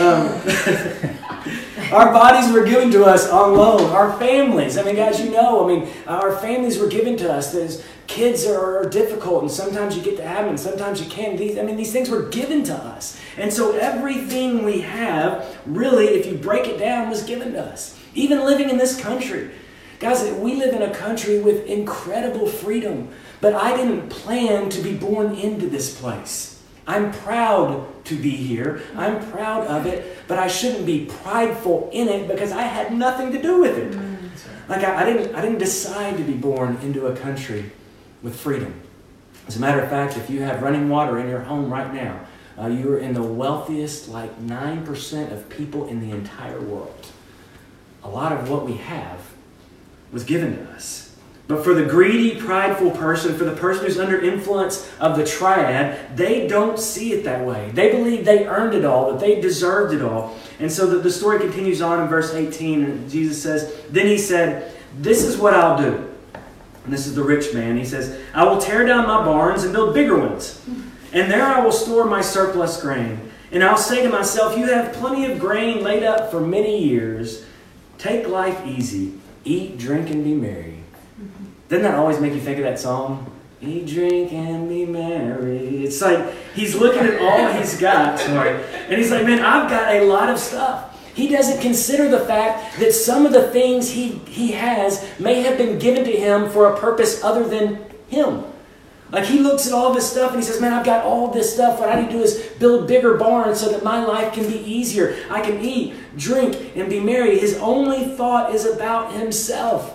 Um, 0.00 0.26
our 1.92 2.12
bodies 2.12 2.52
were 2.52 2.64
given 2.64 2.90
to 2.90 3.04
us 3.04 3.30
on 3.30 3.54
loan. 3.54 3.82
Our 3.92 4.18
families, 4.18 4.76
I 4.76 4.82
mean, 4.82 4.96
guys, 4.96 5.20
you 5.20 5.30
know, 5.30 5.64
I 5.64 5.68
mean, 5.68 5.88
our 6.08 6.36
families 6.36 6.80
were 6.80 6.88
given 6.88 7.16
to 7.18 7.32
us. 7.32 7.52
There's, 7.52 7.84
kids 8.08 8.44
are, 8.44 8.78
are 8.78 8.90
difficult, 8.90 9.42
and 9.42 9.50
sometimes 9.50 9.96
you 9.96 10.02
get 10.02 10.16
to 10.16 10.26
have 10.26 10.38
them, 10.38 10.48
and 10.48 10.60
sometimes 10.60 11.00
you 11.00 11.08
can't. 11.08 11.38
These, 11.38 11.58
I 11.58 11.62
mean, 11.62 11.76
these 11.76 11.92
things 11.92 12.10
were 12.10 12.22
given 12.22 12.64
to 12.64 12.74
us. 12.74 13.20
And 13.36 13.52
so 13.52 13.76
everything 13.76 14.64
we 14.64 14.80
have, 14.80 15.56
really, 15.64 16.06
if 16.06 16.26
you 16.26 16.34
break 16.34 16.66
it 16.66 16.78
down, 16.78 17.08
was 17.08 17.22
given 17.22 17.52
to 17.52 17.64
us. 17.64 17.96
Even 18.16 18.44
living 18.44 18.68
in 18.68 18.78
this 18.78 19.00
country. 19.00 19.52
Guys, 19.98 20.30
we 20.34 20.56
live 20.56 20.74
in 20.74 20.82
a 20.82 20.94
country 20.94 21.40
with 21.40 21.64
incredible 21.64 22.46
freedom, 22.46 23.08
but 23.40 23.54
I 23.54 23.74
didn't 23.74 24.10
plan 24.10 24.68
to 24.70 24.82
be 24.82 24.94
born 24.94 25.34
into 25.34 25.68
this 25.68 25.98
place. 25.98 26.62
I'm 26.86 27.12
proud 27.12 28.04
to 28.04 28.14
be 28.14 28.30
here. 28.30 28.82
I'm 28.94 29.26
proud 29.30 29.66
of 29.66 29.86
it, 29.86 30.18
but 30.28 30.38
I 30.38 30.48
shouldn't 30.48 30.84
be 30.84 31.06
prideful 31.06 31.88
in 31.92 32.08
it 32.08 32.28
because 32.28 32.52
I 32.52 32.62
had 32.62 32.92
nothing 32.92 33.32
to 33.32 33.40
do 33.40 33.60
with 33.62 33.78
it. 33.78 33.92
Mm. 33.92 34.68
Like 34.68 34.84
I, 34.84 35.02
I 35.02 35.04
didn't, 35.04 35.34
I 35.34 35.40
didn't 35.40 35.58
decide 35.58 36.18
to 36.18 36.24
be 36.24 36.34
born 36.34 36.76
into 36.82 37.06
a 37.06 37.16
country 37.16 37.72
with 38.22 38.38
freedom. 38.38 38.82
As 39.48 39.56
a 39.56 39.60
matter 39.60 39.80
of 39.80 39.88
fact, 39.88 40.16
if 40.16 40.28
you 40.28 40.42
have 40.42 40.62
running 40.62 40.88
water 40.90 41.18
in 41.18 41.28
your 41.28 41.40
home 41.40 41.72
right 41.72 41.92
now, 41.92 42.20
uh, 42.58 42.66
you 42.66 42.92
are 42.92 42.98
in 42.98 43.14
the 43.14 43.22
wealthiest, 43.22 44.08
like 44.08 44.40
9% 44.40 45.32
of 45.32 45.48
people 45.48 45.88
in 45.88 46.00
the 46.00 46.14
entire 46.14 46.60
world. 46.60 47.06
A 48.04 48.08
lot 48.08 48.32
of 48.32 48.50
what 48.50 48.66
we 48.66 48.74
have 48.74 49.35
was 50.12 50.24
given 50.24 50.56
to 50.56 50.70
us. 50.72 51.06
But 51.48 51.62
for 51.62 51.74
the 51.74 51.84
greedy, 51.84 52.40
prideful 52.40 52.90
person, 52.90 53.36
for 53.38 53.44
the 53.44 53.54
person 53.54 53.84
who's 53.84 54.00
under 54.00 54.20
influence 54.20 54.90
of 54.98 55.16
the 55.16 55.24
triad, 55.24 56.16
they 56.16 56.48
don't 56.48 56.78
see 56.78 57.12
it 57.12 57.22
that 57.22 57.46
way. 57.46 57.70
They 57.72 57.92
believe 57.92 58.24
they 58.24 58.46
earned 58.46 58.74
it 58.74 58.84
all, 58.84 59.12
that 59.12 59.20
they 59.20 59.40
deserved 59.40 59.94
it 59.94 60.02
all. 60.02 60.36
And 60.58 60.72
so 60.72 60.86
the, 60.86 60.98
the 60.98 61.10
story 61.10 61.38
continues 61.38 61.80
on 61.80 62.02
in 62.02 62.08
verse 62.08 62.34
18, 62.34 62.84
and 62.84 63.10
Jesus 63.10 63.40
says, 63.40 63.80
Then 63.90 64.06
he 64.06 64.18
said, 64.18 64.74
This 64.98 65.22
is 65.22 65.36
what 65.36 65.54
I'll 65.54 65.78
do. 65.78 66.12
And 66.82 66.92
this 66.92 67.06
is 67.06 67.14
the 67.14 67.22
rich 67.22 67.54
man. 67.54 67.76
He 67.76 67.84
says, 67.84 68.20
I 68.34 68.42
will 68.42 68.58
tear 68.58 68.84
down 68.84 69.06
my 69.06 69.24
barns 69.24 69.62
and 69.62 69.72
build 69.72 69.94
bigger 69.94 70.18
ones. 70.18 70.60
And 71.12 71.30
there 71.30 71.44
I 71.44 71.60
will 71.60 71.72
store 71.72 72.06
my 72.06 72.22
surplus 72.22 72.80
grain. 72.80 73.20
And 73.52 73.62
I'll 73.62 73.76
say 73.76 74.02
to 74.02 74.08
myself, 74.08 74.58
You 74.58 74.66
have 74.66 74.94
plenty 74.94 75.30
of 75.30 75.38
grain 75.38 75.84
laid 75.84 76.02
up 76.02 76.32
for 76.32 76.40
many 76.40 76.84
years. 76.84 77.44
Take 77.98 78.26
life 78.26 78.66
easy 78.66 79.14
Eat, 79.46 79.78
drink, 79.78 80.10
and 80.10 80.24
be 80.24 80.34
merry. 80.34 80.80
Doesn't 81.68 81.84
that 81.84 81.94
always 81.94 82.18
make 82.18 82.34
you 82.34 82.40
think 82.40 82.58
of 82.58 82.64
that 82.64 82.80
song? 82.80 83.30
Eat, 83.62 83.86
drink, 83.86 84.32
and 84.32 84.68
be 84.68 84.84
merry. 84.84 85.84
It's 85.84 86.02
like 86.02 86.34
he's 86.52 86.74
looking 86.74 87.02
at 87.02 87.20
all 87.20 87.52
he's 87.52 87.78
got, 87.80 88.18
sorry, 88.18 88.60
and 88.88 88.98
he's 88.98 89.12
like, 89.12 89.24
man, 89.24 89.38
I've 89.38 89.70
got 89.70 89.94
a 89.94 90.04
lot 90.04 90.30
of 90.30 90.40
stuff. 90.40 90.92
He 91.14 91.28
doesn't 91.28 91.62
consider 91.62 92.08
the 92.08 92.26
fact 92.26 92.80
that 92.80 92.92
some 92.92 93.24
of 93.24 93.32
the 93.32 93.48
things 93.52 93.88
he, 93.88 94.18
he 94.26 94.50
has 94.50 95.08
may 95.20 95.42
have 95.42 95.56
been 95.56 95.78
given 95.78 96.02
to 96.04 96.12
him 96.12 96.50
for 96.50 96.72
a 96.72 96.78
purpose 96.78 97.22
other 97.22 97.48
than 97.48 97.84
him. 98.08 98.44
Like 99.10 99.24
he 99.24 99.38
looks 99.38 99.66
at 99.66 99.72
all 99.72 99.94
this 99.94 100.10
stuff 100.10 100.32
and 100.32 100.40
he 100.40 100.46
says, 100.46 100.60
Man, 100.60 100.72
I've 100.72 100.84
got 100.84 101.04
all 101.04 101.30
this 101.30 101.54
stuff. 101.54 101.78
What 101.78 101.88
I 101.88 102.00
need 102.00 102.08
to 102.08 102.12
do 102.14 102.22
is 102.22 102.44
build 102.58 102.88
bigger 102.88 103.16
barns 103.16 103.60
so 103.60 103.70
that 103.70 103.84
my 103.84 104.04
life 104.04 104.32
can 104.32 104.48
be 104.48 104.58
easier. 104.58 105.16
I 105.30 105.40
can 105.40 105.60
eat, 105.60 105.94
drink, 106.16 106.76
and 106.76 106.90
be 106.90 107.00
merry. 107.00 107.38
His 107.38 107.56
only 107.58 108.04
thought 108.16 108.54
is 108.54 108.64
about 108.64 109.12
himself. 109.12 109.92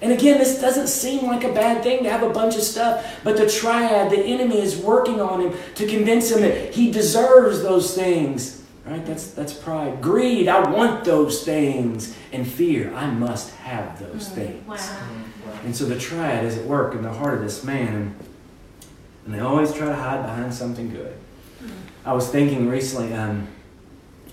And 0.00 0.12
again, 0.12 0.38
this 0.38 0.60
doesn't 0.60 0.88
seem 0.88 1.26
like 1.26 1.44
a 1.44 1.52
bad 1.52 1.82
thing 1.82 2.02
to 2.04 2.10
have 2.10 2.22
a 2.22 2.28
bunch 2.28 2.56
of 2.56 2.62
stuff, 2.62 3.20
but 3.24 3.36
the 3.38 3.48
triad, 3.48 4.10
the 4.10 4.18
enemy, 4.18 4.60
is 4.60 4.76
working 4.76 5.20
on 5.20 5.40
him 5.40 5.54
to 5.76 5.86
convince 5.86 6.30
him 6.30 6.42
that 6.42 6.74
he 6.74 6.90
deserves 6.90 7.62
those 7.62 7.94
things. 7.94 8.62
Right? 8.84 9.04
That's, 9.06 9.30
that's 9.30 9.54
pride. 9.54 10.02
Greed, 10.02 10.46
I 10.46 10.68
want 10.70 11.04
those 11.04 11.42
things. 11.42 12.14
And 12.32 12.46
fear, 12.46 12.92
I 12.94 13.10
must 13.10 13.54
have 13.56 13.98
those 13.98 14.28
mm, 14.28 14.34
things. 14.34 14.68
Wow. 14.68 15.08
And 15.64 15.74
so 15.74 15.86
the 15.86 15.98
triad 15.98 16.44
is 16.44 16.58
at 16.58 16.66
work 16.66 16.94
in 16.94 17.00
the 17.00 17.12
heart 17.12 17.38
of 17.38 17.40
this 17.40 17.64
man. 17.64 18.14
And 19.24 19.34
they 19.34 19.40
always 19.40 19.72
try 19.72 19.86
to 19.86 19.94
hide 19.94 20.22
behind 20.22 20.52
something 20.52 20.90
good. 20.90 21.16
I 22.04 22.12
was 22.12 22.28
thinking 22.28 22.68
recently, 22.68 23.14
um, 23.14 23.48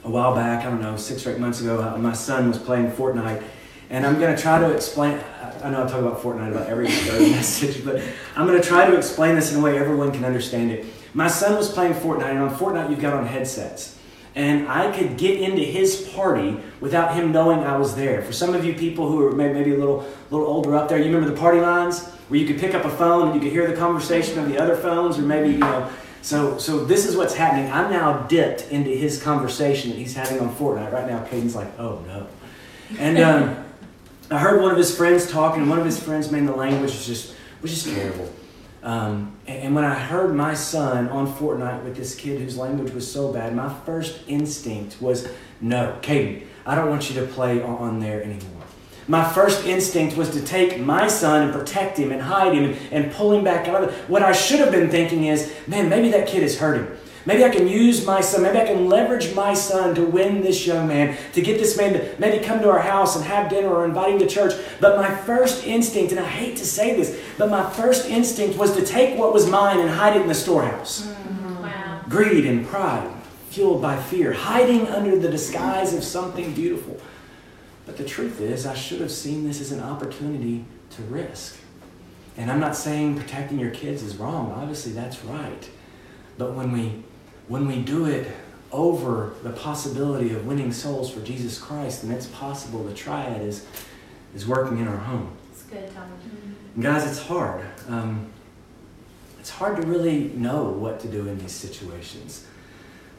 a 0.04 0.10
while 0.10 0.36
back, 0.36 0.66
I 0.66 0.70
don't 0.70 0.82
know, 0.82 0.98
six 0.98 1.26
or 1.26 1.32
eight 1.32 1.40
months 1.40 1.62
ago, 1.62 1.82
uh, 1.82 1.98
my 1.98 2.14
son 2.14 2.48
was 2.48 2.58
playing 2.58 2.92
Fortnite. 2.92 3.44
And 3.90 4.06
I'm 4.06 4.20
going 4.20 4.36
to 4.36 4.42
try 4.42 4.60
to 4.60 4.72
explain, 4.72 5.20
I 5.64 5.70
know 5.70 5.84
I 5.84 5.88
talk 5.88 6.00
about 6.00 6.22
Fortnite 6.22 6.52
about 6.52 6.68
every 6.68 6.86
message, 7.32 7.84
but 7.86 8.02
I'm 8.36 8.48
going 8.48 8.62
to 8.62 8.68
try 8.68 8.90
to 8.90 8.98
explain 8.98 9.36
this 9.36 9.54
in 9.54 9.60
a 9.60 9.64
way 9.64 9.78
everyone 9.78 10.12
can 10.12 10.26
understand 10.26 10.72
it. 10.72 10.86
My 11.14 11.28
son 11.28 11.58
was 11.58 11.70
playing 11.70 11.94
Fortnite, 11.94 12.32
and 12.32 12.40
on 12.40 12.56
Fortnite, 12.56 12.90
you've 12.90 13.02
got 13.02 13.14
on 13.14 13.26
headsets. 13.26 13.98
And 14.34 14.70
I 14.70 14.98
could 14.98 15.18
get 15.18 15.42
into 15.42 15.62
his 15.62 16.10
party 16.14 16.58
without 16.80 17.16
him 17.16 17.34
knowing 17.34 17.60
I 17.60 17.78
was 17.78 17.96
there. 17.96 18.22
For 18.22 18.32
some 18.32 18.56
of 18.56 18.64
you 18.64 18.74
people 18.74 19.10
who 19.10 19.26
are 19.26 19.34
maybe 19.34 19.74
a 19.74 19.78
little, 19.78 20.06
little 20.30 20.48
older 20.48 20.74
up 20.74 20.88
there, 20.88 20.98
you 20.98 21.06
remember 21.06 21.30
the 21.30 21.38
party 21.38 21.60
lines 21.60 22.10
where 22.32 22.40
you 22.40 22.48
could 22.48 22.60
pick 22.60 22.74
up 22.74 22.86
a 22.86 22.90
phone 22.90 23.28
and 23.28 23.36
you 23.36 23.42
could 23.42 23.52
hear 23.52 23.68
the 23.68 23.76
conversation 23.76 24.40
of 24.40 24.48
the 24.48 24.58
other 24.58 24.78
phones, 24.78 25.20
or 25.20 25.24
maybe, 25.24 25.50
you 25.50 25.58
know. 25.58 25.92
So, 26.22 26.58
so 26.58 26.86
this 26.86 27.06
is 27.06 27.18
what's 27.18 27.34
happening. 27.34 27.70
I'm 27.70 27.92
now 27.92 28.22
dipped 28.28 28.72
into 28.72 28.90
his 28.90 29.22
conversation 29.22 29.90
that 29.90 29.98
he's 29.98 30.16
having 30.16 30.40
on 30.40 30.56
Fortnite. 30.56 30.94
Right 30.94 31.08
now, 31.08 31.26
Caden's 31.26 31.56
like, 31.56 31.78
oh 31.78 32.02
no. 32.08 32.28
And 32.98 33.20
um, 33.20 33.66
I 34.30 34.38
heard 34.38 34.62
one 34.62 34.72
of 34.72 34.78
his 34.78 34.96
friends 34.96 35.30
talking, 35.30 35.64
and 35.64 35.70
one 35.70 35.78
of 35.78 35.86
his 35.86 36.02
friends, 36.02 36.32
man, 36.32 36.46
the 36.46 36.56
language 36.56 36.92
was 36.92 37.06
just 37.06 37.36
was 37.62 37.72
just 37.72 37.94
terrible. 37.94 38.32
Um, 38.82 39.36
and, 39.46 39.76
when 39.76 39.84
I 39.84 39.94
heard 39.94 40.34
my 40.34 40.54
son 40.54 41.10
on 41.10 41.28
Fortnite 41.34 41.84
with 41.84 41.98
this 41.98 42.16
kid 42.16 42.40
whose 42.40 42.58
language 42.58 42.94
was 42.94 43.12
so 43.12 43.34
bad, 43.34 43.54
my 43.54 43.72
first 43.86 44.22
instinct 44.28 45.02
was, 45.02 45.28
no, 45.60 46.00
Caden, 46.02 46.46
I 46.66 46.76
don't 46.76 46.90
want 46.90 47.10
you 47.10 47.20
to 47.20 47.28
play 47.28 47.62
on 47.62 48.00
there 48.00 48.24
anymore. 48.24 48.61
My 49.08 49.28
first 49.28 49.66
instinct 49.66 50.16
was 50.16 50.30
to 50.32 50.42
take 50.42 50.80
my 50.80 51.08
son 51.08 51.44
and 51.44 51.54
protect 51.54 51.98
him 51.98 52.12
and 52.12 52.22
hide 52.22 52.54
him 52.54 52.78
and 52.92 53.12
pull 53.12 53.34
him 53.34 53.44
back 53.44 53.68
out 53.68 53.84
of 53.84 53.90
it. 53.90 54.10
What 54.10 54.22
I 54.24 54.32
should 54.32 54.60
have 54.60 54.72
been 54.72 54.90
thinking 54.90 55.26
is, 55.26 55.54
man, 55.68 55.90
maybe 55.90 56.10
that 56.12 56.28
kid 56.28 56.44
is 56.44 56.60
hurting. 56.60 56.88
Maybe 57.26 57.44
I 57.44 57.50
can 57.50 57.68
use 57.68 58.06
my 58.06 58.20
son, 58.22 58.42
maybe 58.42 58.58
I 58.58 58.66
can 58.66 58.88
leverage 58.88 59.36
my 59.36 59.54
son 59.54 59.94
to 59.94 60.04
win 60.04 60.42
this 60.42 60.66
young 60.66 60.88
man, 60.88 61.16
to 61.34 61.42
get 61.42 61.60
this 61.60 61.78
man 61.78 61.94
to 61.94 62.16
maybe 62.18 62.44
come 62.44 62.60
to 62.62 62.70
our 62.70 62.80
house 62.80 63.16
and 63.16 63.24
have 63.26 63.50
dinner 63.50 63.70
or 63.70 63.86
invite 63.86 64.14
him 64.14 64.20
to 64.20 64.28
church. 64.28 64.54
But 64.80 64.98
my 64.98 65.14
first 65.14 65.64
instinct, 65.66 66.12
and 66.12 66.20
I 66.20 66.26
hate 66.26 66.58
to 66.58 66.66
say 66.66 66.96
this, 66.96 67.20
but 67.38 67.52
my 67.52 67.70
first 67.70 68.08
instinct 68.08 68.58
was 68.58 68.76
to 68.76 68.84
take 68.84 69.20
what 69.20 69.34
was 69.34 69.48
mine 69.48 69.80
and 69.80 69.90
hide 69.90 70.16
it 70.16 70.24
in 70.24 70.28
the 70.28 70.34
storehouse. 70.34 71.06
Mm-hmm. 71.06 71.62
Wow. 71.62 72.02
Greed 72.10 72.46
and 72.46 72.66
pride, 72.66 73.08
fueled 73.50 73.84
by 73.84 74.02
fear, 74.02 74.34
hiding 74.34 74.88
under 74.88 75.16
the 75.18 75.30
disguise 75.30 75.94
of 75.94 76.04
something 76.04 76.56
beautiful. 76.56 77.00
But 77.86 77.98
the 77.98 78.06
truth 78.06 78.40
is, 78.40 78.66
I 78.66 78.76
should 78.76 79.02
have 79.02 79.12
seen 79.12 79.48
this 79.48 79.60
as 79.60 79.72
an 79.72 79.82
opportunity 79.82 80.66
to 80.92 81.02
risk. 81.04 81.58
And 82.38 82.52
I'm 82.52 82.60
not 82.60 82.76
saying 82.76 83.18
protecting 83.18 83.60
your 83.60 83.72
kids 83.72 84.04
is 84.04 84.18
wrong. 84.18 84.52
Obviously, 84.52 84.94
that's 84.94 85.24
right. 85.26 85.70
But 86.38 86.54
when 86.54 86.72
we 86.72 87.04
when 87.48 87.68
we 87.68 87.82
do 87.82 88.06
it 88.06 88.32
over 88.72 89.34
the 89.44 89.50
possibility 89.50 90.34
of 90.34 90.46
winning 90.46 90.72
souls 90.72 91.12
for 91.12 91.20
Jesus 91.20 91.60
Christ, 91.60 92.04
then 92.04 92.12
it's 92.12 92.28
possible 92.28 92.84
the 92.84 92.94
triad 92.94 93.42
is, 93.42 93.66
is 94.34 94.48
working 94.48 94.80
in 94.80 94.88
our 94.88 94.98
home. 94.98 95.36
It's 95.52 95.64
good, 95.64 95.94
Tom. 95.94 96.10
And 96.76 96.84
guys, 96.84 97.06
it's 97.06 97.20
hard. 97.20 97.66
Um, 97.90 98.32
it's 99.40 99.50
hard 99.50 99.82
to 99.82 99.88
really 99.88 100.30
know 100.30 100.64
what 100.64 101.00
to 101.02 101.08
do 101.08 101.28
in 101.28 101.38
these 101.40 101.52
situations. 101.52 102.46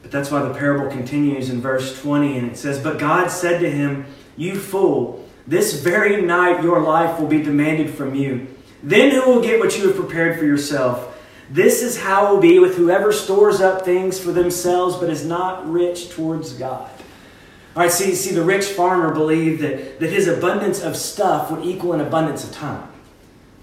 But 0.00 0.10
that's 0.10 0.30
why 0.30 0.42
the 0.42 0.54
parable 0.54 0.90
continues 0.90 1.50
in 1.50 1.60
verse 1.60 2.00
20, 2.00 2.38
and 2.38 2.50
it 2.50 2.56
says, 2.56 2.82
But 2.82 2.98
God 2.98 3.28
said 3.30 3.60
to 3.60 3.70
him, 3.70 4.06
You 4.36 4.58
fool, 4.58 5.28
this 5.46 5.82
very 5.82 6.22
night 6.22 6.62
your 6.62 6.80
life 6.80 7.18
will 7.18 7.26
be 7.26 7.42
demanded 7.42 7.90
from 7.94 8.14
you. 8.14 8.46
Then 8.82 9.10
who 9.10 9.30
will 9.30 9.42
get 9.42 9.60
what 9.60 9.76
you 9.76 9.86
have 9.86 9.96
prepared 9.96 10.38
for 10.38 10.44
yourself? 10.44 11.08
This 11.50 11.82
is 11.82 12.00
how 12.00 12.26
it 12.26 12.34
will 12.34 12.40
be 12.40 12.58
with 12.58 12.76
whoever 12.76 13.12
stores 13.12 13.60
up 13.60 13.84
things 13.84 14.18
for 14.18 14.32
themselves 14.32 14.96
but 14.96 15.10
is 15.10 15.24
not 15.24 15.70
rich 15.70 16.10
towards 16.10 16.54
God. 16.54 16.90
All 17.74 17.82
right, 17.82 17.92
see, 17.92 18.14
see, 18.14 18.34
the 18.34 18.44
rich 18.44 18.66
farmer 18.66 19.14
believed 19.14 19.62
that, 19.62 19.98
that 20.00 20.10
his 20.10 20.28
abundance 20.28 20.82
of 20.82 20.96
stuff 20.96 21.50
would 21.50 21.64
equal 21.64 21.94
an 21.94 22.00
abundance 22.00 22.44
of 22.44 22.52
time. 22.52 22.88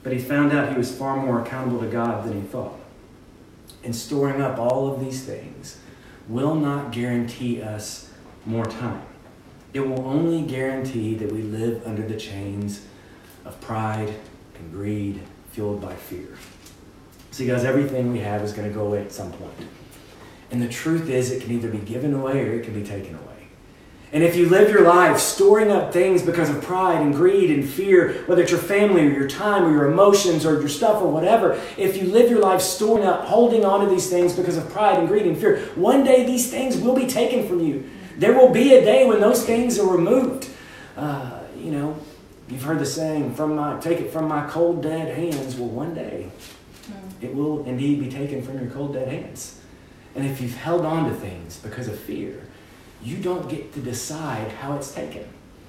But 0.02 0.14
he 0.14 0.20
found 0.20 0.52
out 0.52 0.72
he 0.72 0.78
was 0.78 0.96
far 0.96 1.18
more 1.18 1.42
accountable 1.42 1.80
to 1.82 1.88
God 1.88 2.26
than 2.26 2.42
he 2.42 2.48
thought. 2.48 2.80
And 3.84 3.96
storing 3.96 4.42
up 4.42 4.58
all 4.58 4.92
of 4.92 5.00
these 5.00 5.24
things 5.24 5.80
will 6.28 6.56
not 6.56 6.92
guarantee 6.92 7.62
us 7.62 8.12
more 8.46 8.66
time. 8.66 9.04
It 9.74 9.82
will 9.82 10.06
only 10.06 10.42
guarantee 10.42 11.16
that 11.16 11.32
we 11.32 11.42
live 11.42 11.86
under 11.86 12.08
the 12.08 12.18
chains 12.18 12.86
of 13.46 13.60
pride 13.62 14.14
and 14.56 14.72
greed 14.72 15.22
fueled 15.52 15.82
by 15.82 15.96
fear. 15.96 16.38
See, 17.32 17.46
guys, 17.46 17.64
everything 17.64 18.12
we 18.12 18.20
have 18.20 18.42
is 18.42 18.54
going 18.54 18.68
to 18.68 18.74
go 18.74 18.88
away 18.88 19.02
at 19.02 19.12
some 19.12 19.32
point. 19.32 19.54
And 20.52 20.62
the 20.62 20.68
truth 20.68 21.10
is, 21.10 21.32
it 21.32 21.44
can 21.44 21.52
either 21.52 21.70
be 21.70 21.78
given 21.78 22.14
away 22.14 22.48
or 22.48 22.54
it 22.54 22.64
can 22.64 22.74
be 22.74 22.84
taken 22.84 23.16
away. 23.16 23.26
And 24.12 24.24
if 24.24 24.36
you 24.36 24.50
live 24.50 24.72
your 24.72 24.82
life 24.82 25.20
storing 25.20 25.70
up 25.70 25.94
things 25.94 26.24
because 26.24 26.50
of 26.50 26.64
pride 26.64 27.00
and 27.00 27.14
greed 27.14 27.52
and 27.52 27.68
fear, 27.68 28.24
whether 28.26 28.42
it's 28.42 28.50
your 28.50 28.60
family 28.60 29.06
or 29.06 29.12
your 29.12 29.28
time 29.28 29.64
or 29.66 29.72
your 29.72 29.92
emotions 29.92 30.48
or 30.48 30.60
your 30.60 30.68
stuff 30.68 31.00
or 31.00 31.12
whatever, 31.12 31.62
if 31.78 31.96
you 31.96 32.12
live 32.12 32.32
your 32.32 32.40
life 32.40 32.60
storing 32.60 33.06
up, 33.06 33.26
holding 33.26 33.64
on 33.64 33.82
to 33.82 33.90
these 33.90 34.10
things 34.10 34.34
because 34.34 34.58
of 34.58 34.68
pride 34.72 34.98
and 34.98 35.08
greed 35.08 35.28
and 35.28 35.38
fear, 35.38 35.60
one 35.76 36.04
day 36.04 36.26
these 36.26 36.50
things 36.50 36.76
will 36.78 36.96
be 36.96 37.06
taken 37.06 37.48
from 37.48 37.60
you. 37.60 37.88
There 38.20 38.34
will 38.34 38.50
be 38.50 38.76
a 38.76 38.82
day 38.84 39.06
when 39.06 39.22
those 39.22 39.46
things 39.46 39.80
are 39.80 39.88
removed. 39.88 40.50
Uh, 40.98 41.40
you 41.58 41.72
know, 41.72 41.98
you've 42.50 42.64
heard 42.64 42.80
the 42.80 42.86
saying, 42.86 43.34
"From 43.34 43.56
my 43.56 43.80
take 43.80 44.02
it 44.02 44.12
from 44.12 44.28
my 44.28 44.46
cold 44.48 44.84
dead 44.84 45.16
hands." 45.16 45.56
Well, 45.56 45.70
one 45.70 45.96
day 45.96 46.28
it 47.22 47.34
will 47.34 47.64
indeed 47.64 48.02
be 48.02 48.10
taken 48.10 48.42
from 48.42 48.60
your 48.60 48.70
cold, 48.72 48.94
dead 48.94 49.08
hands. 49.08 49.62
And 50.16 50.26
if 50.26 50.42
you've 50.42 50.56
held 50.56 50.86
on 50.86 51.10
to 51.10 51.16
things 51.16 51.60
because 51.64 51.88
of 51.88 51.98
fear, 51.98 52.42
you 53.02 53.16
don't 53.18 53.48
get 53.48 53.74
to 53.74 53.80
decide 53.80 54.52
how 54.52 54.76
it's 54.76 54.92
taken. 54.92 55.24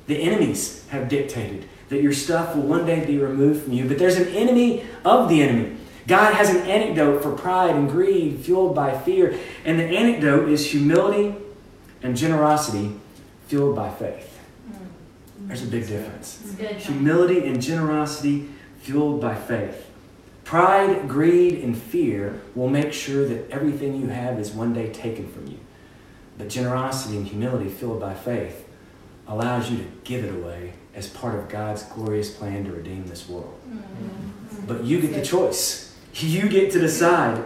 The 0.09 0.21
enemies 0.21 0.85
have 0.89 1.09
dictated 1.09 1.67
that 1.89 2.03
your 2.03 2.13
stuff 2.13 2.57
will 2.57 2.63
one 2.63 2.85
day 2.85 3.05
be 3.05 3.19
removed 3.19 3.63
from 3.63 3.75
you, 3.75 3.87
but 3.87 3.99
there's 3.99 4.17
an 4.17 4.27
enemy 4.29 4.85
of 5.05 5.29
the 5.29 5.41
enemy. 5.41 5.77
God 6.09 6.35
has 6.35 6.51
an 6.51 6.63
antidote 6.63 7.23
for 7.23 7.31
pride 7.31 7.77
and 7.77 7.89
greed 7.89 8.41
fueled 8.41 8.75
by 8.75 8.99
fear, 8.99 9.39
and 9.65 9.79
the 9.79 9.85
antidote 9.85 10.49
is 10.49 10.73
humility 10.73 11.37
and 12.03 12.17
generosity 12.17 12.97
fueled 13.47 13.77
by 13.77 13.91
faith. 13.91 14.39
Mm. 14.71 15.49
There's 15.49 15.63
a 15.63 15.67
big 15.67 15.87
difference. 15.87 16.55
Humility 16.79 17.47
and 17.47 17.61
generosity 17.61 18.49
fueled 18.81 19.21
by 19.21 19.35
faith. 19.35 19.87
Pride, 20.45 21.09
greed, 21.09 21.63
and 21.63 21.77
fear 21.77 22.41
will 22.55 22.69
make 22.69 22.93
sure 22.93 23.27
that 23.27 23.51
everything 23.51 24.01
you 24.01 24.09
have 24.09 24.39
is 24.39 24.51
one 24.51 24.73
day 24.73 24.93
taken 24.93 25.31
from 25.31 25.47
you. 25.47 25.59
But 26.39 26.49
generosity 26.49 27.17
and 27.19 27.27
humility, 27.27 27.69
fueled 27.69 28.01
by 28.01 28.15
faith, 28.15 28.67
allows 29.29 29.71
you 29.71 29.79
to 29.79 29.85
give 30.03 30.25
it 30.25 30.35
away 30.35 30.73
as 30.95 31.09
part 31.09 31.37
of 31.37 31.49
God's 31.49 31.83
glorious 31.85 32.35
plan 32.35 32.65
to 32.65 32.73
redeem 32.73 33.07
this 33.07 33.29
world. 33.29 33.61
Mm-hmm. 33.69 34.67
But 34.67 34.85
you 34.85 35.01
get 35.01 35.15
the 35.15 35.25
choice. 35.25 35.87
You 36.13 36.49
get 36.49 36.73
to 36.73 36.81
decide. 36.81 37.41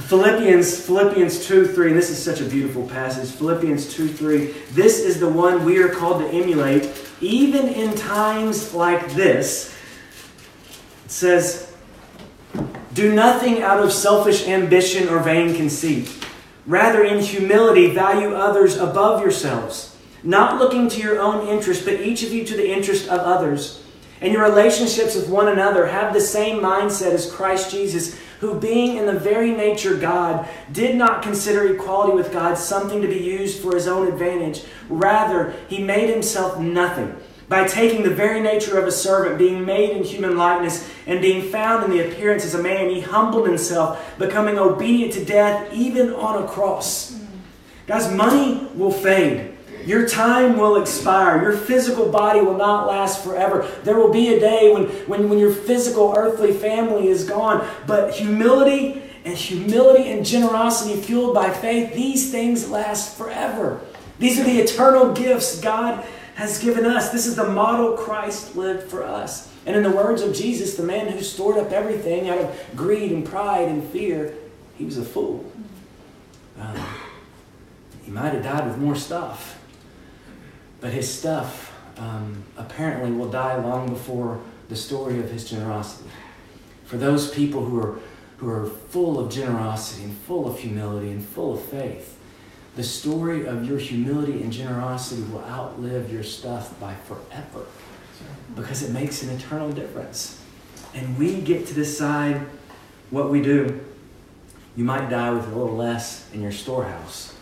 Philippians, 0.00 0.84
Philippians 0.84 1.46
2 1.46 1.68
3, 1.68 1.90
and 1.90 1.96
this 1.98 2.10
is 2.10 2.22
such 2.22 2.40
a 2.40 2.44
beautiful 2.44 2.86
passage. 2.88 3.30
Philippians 3.30 3.94
2 3.94 4.08
3. 4.08 4.46
This 4.72 4.98
is 4.98 5.20
the 5.20 5.28
one 5.28 5.64
we 5.64 5.78
are 5.78 5.88
called 5.88 6.20
to 6.20 6.28
emulate, 6.28 6.90
even 7.20 7.68
in 7.68 7.94
times 7.94 8.74
like 8.74 9.12
this. 9.12 9.72
It 11.04 11.10
says, 11.10 11.72
do 12.92 13.14
nothing 13.14 13.62
out 13.62 13.80
of 13.80 13.92
selfish 13.92 14.48
ambition 14.48 15.08
or 15.08 15.20
vain 15.20 15.54
conceit. 15.54 16.10
Rather, 16.66 17.04
in 17.04 17.20
humility, 17.20 17.92
value 17.92 18.34
others 18.34 18.76
above 18.76 19.20
yourselves, 19.20 19.96
not 20.22 20.58
looking 20.58 20.88
to 20.88 21.00
your 21.00 21.20
own 21.20 21.46
interest, 21.48 21.84
but 21.84 22.00
each 22.00 22.22
of 22.22 22.32
you 22.32 22.44
to 22.44 22.56
the 22.56 22.72
interest 22.72 23.08
of 23.08 23.20
others. 23.20 23.83
And 24.24 24.32
your 24.32 24.42
relationships 24.42 25.14
with 25.14 25.28
one 25.28 25.48
another 25.48 25.86
have 25.86 26.14
the 26.14 26.20
same 26.20 26.58
mindset 26.62 27.12
as 27.12 27.30
Christ 27.30 27.70
Jesus, 27.70 28.18
who, 28.40 28.58
being 28.58 28.96
in 28.96 29.04
the 29.04 29.18
very 29.18 29.50
nature 29.50 29.98
God, 29.98 30.48
did 30.72 30.96
not 30.96 31.22
consider 31.22 31.74
equality 31.74 32.16
with 32.16 32.32
God 32.32 32.56
something 32.56 33.02
to 33.02 33.06
be 33.06 33.18
used 33.18 33.60
for 33.60 33.74
his 33.74 33.86
own 33.86 34.08
advantage. 34.08 34.64
Rather, 34.88 35.54
he 35.68 35.84
made 35.84 36.08
himself 36.08 36.58
nothing 36.58 37.14
by 37.50 37.66
taking 37.68 38.02
the 38.02 38.14
very 38.14 38.40
nature 38.40 38.78
of 38.78 38.86
a 38.86 38.92
servant, 38.92 39.36
being 39.36 39.62
made 39.62 39.90
in 39.90 40.02
human 40.02 40.38
likeness, 40.38 40.90
and 41.06 41.20
being 41.20 41.50
found 41.50 41.84
in 41.84 41.90
the 41.90 42.10
appearance 42.10 42.46
as 42.46 42.54
a 42.54 42.62
man, 42.62 42.88
he 42.88 43.02
humbled 43.02 43.46
himself, 43.46 44.18
becoming 44.18 44.58
obedient 44.58 45.12
to 45.12 45.22
death, 45.22 45.70
even 45.70 46.14
on 46.14 46.42
a 46.42 46.48
cross. 46.48 47.20
Guys, 47.86 48.10
money 48.10 48.66
will 48.74 48.90
fade. 48.90 49.53
Your 49.86 50.08
time 50.08 50.56
will 50.56 50.80
expire. 50.80 51.42
Your 51.42 51.56
physical 51.56 52.10
body 52.10 52.40
will 52.40 52.56
not 52.56 52.86
last 52.86 53.22
forever. 53.22 53.68
There 53.84 53.96
will 53.96 54.12
be 54.12 54.34
a 54.34 54.40
day 54.40 54.72
when, 54.72 54.84
when, 55.06 55.28
when 55.28 55.38
your 55.38 55.52
physical 55.52 56.14
earthly 56.16 56.52
family 56.52 57.08
is 57.08 57.24
gone. 57.24 57.68
But 57.86 58.14
humility 58.14 59.02
and 59.24 59.36
humility 59.36 60.10
and 60.10 60.24
generosity 60.24 61.00
fueled 61.00 61.34
by 61.34 61.50
faith, 61.50 61.94
these 61.94 62.30
things 62.30 62.68
last 62.68 63.16
forever. 63.16 63.80
These 64.18 64.38
are 64.38 64.44
the 64.44 64.58
eternal 64.58 65.12
gifts 65.12 65.60
God 65.60 66.04
has 66.34 66.62
given 66.62 66.84
us. 66.84 67.10
This 67.10 67.26
is 67.26 67.36
the 67.36 67.48
model 67.48 67.96
Christ 67.96 68.56
lived 68.56 68.90
for 68.90 69.02
us. 69.02 69.50
And 69.66 69.76
in 69.76 69.82
the 69.82 69.90
words 69.90 70.20
of 70.20 70.34
Jesus, 70.34 70.76
the 70.76 70.82
man 70.82 71.08
who 71.08 71.20
stored 71.22 71.56
up 71.56 71.72
everything 71.72 72.28
out 72.28 72.38
of 72.38 72.70
greed 72.76 73.12
and 73.12 73.24
pride 73.24 73.68
and 73.68 73.82
fear, 73.90 74.34
he 74.76 74.84
was 74.84 74.98
a 74.98 75.04
fool. 75.04 75.50
Um, 76.58 76.76
he 78.02 78.10
might 78.10 78.34
have 78.34 78.42
died 78.42 78.66
with 78.66 78.78
more 78.78 78.94
stuff, 78.94 79.58
but 80.84 80.92
his 80.92 81.10
stuff 81.10 81.72
um, 81.96 82.44
apparently 82.58 83.10
will 83.10 83.30
die 83.30 83.56
long 83.56 83.88
before 83.88 84.38
the 84.68 84.76
story 84.76 85.18
of 85.18 85.30
his 85.30 85.48
generosity. 85.48 86.10
For 86.84 86.98
those 86.98 87.30
people 87.30 87.64
who 87.64 87.80
are, 87.80 87.98
who 88.36 88.50
are 88.50 88.66
full 88.66 89.18
of 89.18 89.32
generosity 89.32 90.04
and 90.04 90.14
full 90.14 90.46
of 90.46 90.58
humility 90.58 91.10
and 91.10 91.24
full 91.24 91.54
of 91.54 91.62
faith, 91.62 92.18
the 92.76 92.82
story 92.82 93.46
of 93.46 93.66
your 93.66 93.78
humility 93.78 94.42
and 94.42 94.52
generosity 94.52 95.22
will 95.22 95.42
outlive 95.44 96.12
your 96.12 96.22
stuff 96.22 96.78
by 96.78 96.92
forever 96.92 97.64
because 98.54 98.82
it 98.82 98.92
makes 98.92 99.22
an 99.22 99.30
eternal 99.30 99.72
difference. 99.72 100.38
And 100.92 101.16
we 101.16 101.40
get 101.40 101.66
to 101.68 101.72
decide 101.72 102.42
what 103.08 103.30
we 103.30 103.40
do. 103.40 103.82
You 104.76 104.84
might 104.84 105.08
die 105.08 105.30
with 105.30 105.46
a 105.46 105.56
little 105.56 105.76
less 105.76 106.30
in 106.34 106.42
your 106.42 106.52
storehouse. 106.52 107.34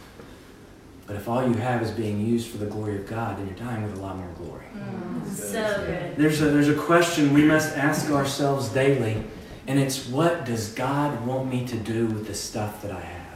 But 1.07 1.17
if 1.17 1.29
all 1.29 1.47
you 1.47 1.55
have 1.55 1.83
is 1.83 1.91
being 1.91 2.25
used 2.25 2.49
for 2.49 2.59
the 2.59 2.67
glory 2.67 2.97
of 2.97 3.09
God, 3.09 3.39
then 3.39 3.47
you're 3.47 3.57
dying 3.57 3.83
with 3.83 3.99
a 3.99 4.01
lot 4.01 4.17
more 4.17 4.31
glory. 4.39 4.67
Mm, 4.77 5.27
so 5.27 5.85
good. 5.87 6.17
There's 6.17 6.41
a, 6.41 6.47
there's 6.47 6.69
a 6.69 6.75
question 6.75 7.35
we 7.35 7.45
must 7.45 7.77
ask 7.77 8.11
ourselves 8.11 8.69
daily, 8.69 9.23
and 9.67 9.79
it's 9.79 10.09
what 10.09 10.45
does 10.45 10.73
God 10.73 11.27
want 11.27 11.51
me 11.51 11.67
to 11.67 11.77
do 11.77 12.07
with 12.07 12.27
the 12.27 12.35
stuff 12.35 12.83
that 12.83 12.93
I 12.93 13.01
have? 13.01 13.32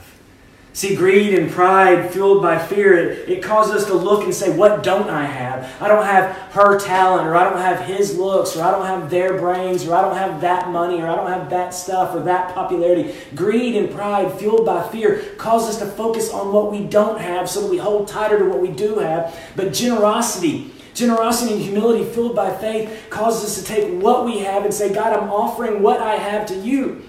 See, 0.76 0.94
greed 0.94 1.32
and 1.32 1.50
pride 1.50 2.12
fueled 2.12 2.42
by 2.42 2.58
fear, 2.58 2.98
it, 2.98 3.30
it 3.30 3.42
causes 3.42 3.76
us 3.76 3.86
to 3.86 3.94
look 3.94 4.24
and 4.24 4.34
say, 4.34 4.54
What 4.54 4.82
don't 4.82 5.08
I 5.08 5.24
have? 5.24 5.74
I 5.80 5.88
don't 5.88 6.04
have 6.04 6.36
her 6.52 6.78
talent, 6.78 7.26
or 7.26 7.34
I 7.34 7.44
don't 7.44 7.62
have 7.62 7.86
his 7.86 8.18
looks, 8.18 8.54
or 8.54 8.62
I 8.62 8.72
don't 8.72 8.84
have 8.84 9.08
their 9.08 9.38
brains, 9.38 9.86
or 9.86 9.94
I 9.94 10.02
don't 10.02 10.18
have 10.18 10.42
that 10.42 10.68
money, 10.68 11.00
or 11.00 11.08
I 11.08 11.16
don't 11.16 11.30
have 11.30 11.48
that 11.48 11.70
stuff, 11.70 12.14
or 12.14 12.20
that 12.24 12.54
popularity. 12.54 13.14
Greed 13.34 13.74
and 13.74 13.90
pride 13.90 14.38
fueled 14.38 14.66
by 14.66 14.86
fear 14.88 15.22
cause 15.38 15.66
us 15.66 15.78
to 15.78 15.86
focus 15.86 16.30
on 16.30 16.52
what 16.52 16.70
we 16.70 16.84
don't 16.84 17.22
have 17.22 17.48
so 17.48 17.62
that 17.62 17.70
we 17.70 17.78
hold 17.78 18.06
tighter 18.06 18.38
to 18.38 18.44
what 18.44 18.60
we 18.60 18.68
do 18.68 18.96
have. 18.96 19.34
But 19.56 19.72
generosity, 19.72 20.72
Generosity 20.92 21.54
and 21.54 21.62
humility 21.62 22.04
fueled 22.04 22.36
by 22.36 22.54
faith 22.54 23.06
causes 23.08 23.44
us 23.44 23.62
to 23.62 23.64
take 23.64 24.02
what 24.02 24.26
we 24.26 24.40
have 24.40 24.64
and 24.66 24.74
say, 24.74 24.92
God, 24.92 25.14
I'm 25.14 25.30
offering 25.30 25.82
what 25.82 26.00
I 26.00 26.16
have 26.16 26.46
to 26.48 26.54
you. 26.54 27.02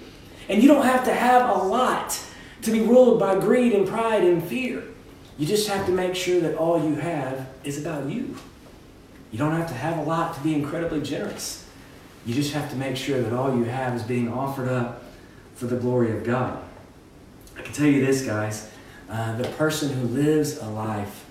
And 0.48 0.62
you 0.62 0.70
don't 0.70 0.86
have 0.86 1.04
to 1.06 1.14
have 1.14 1.50
a 1.50 1.64
lot 1.64 2.22
to 2.68 2.72
be 2.72 2.82
ruled 2.82 3.20
by 3.20 3.40
greed 3.40 3.74
and 3.74 3.88
pride 3.88 4.24
and 4.24 4.44
fear. 4.44 4.84
You 5.38 5.46
just 5.46 5.68
have 5.68 5.86
to 5.88 5.92
make 5.92 6.16
sure 6.16 6.40
that 6.42 6.56
all 6.56 6.84
you 6.84 6.96
have 6.96 7.48
is 7.64 7.80
about 7.80 8.08
you. 8.08 8.36
You 9.32 9.40
don't 9.40 9.54
have 9.54 9.68
to 9.68 9.74
have 9.74 9.98
a 9.98 10.04
lot 10.04 10.36
to 10.36 10.42
be 10.42 10.54
incredibly 10.54 11.02
generous. 11.02 11.68
You 12.26 12.34
just 12.34 12.54
have 12.54 12.70
to 12.70 12.76
make 12.76 12.96
sure 12.96 13.22
that 13.22 13.34
all 13.34 13.56
you 13.56 13.64
have 13.66 13.96
is 13.96 14.04
being 14.04 14.32
offered 14.32 14.70
up 14.70 15.04
for 15.56 15.66
the 15.66 15.78
glory 15.78 16.16
of 16.16 16.24
God. 16.24 16.64
I 17.58 17.62
can 17.62 17.74
tell 17.74 17.88
you 17.88 18.06
this, 18.06 18.26
guys 18.26 18.70
uh, 19.10 19.38
the 19.38 19.48
person 19.50 19.90
who 19.90 20.08
lives 20.08 20.58
a 20.58 20.68
life 20.68 21.26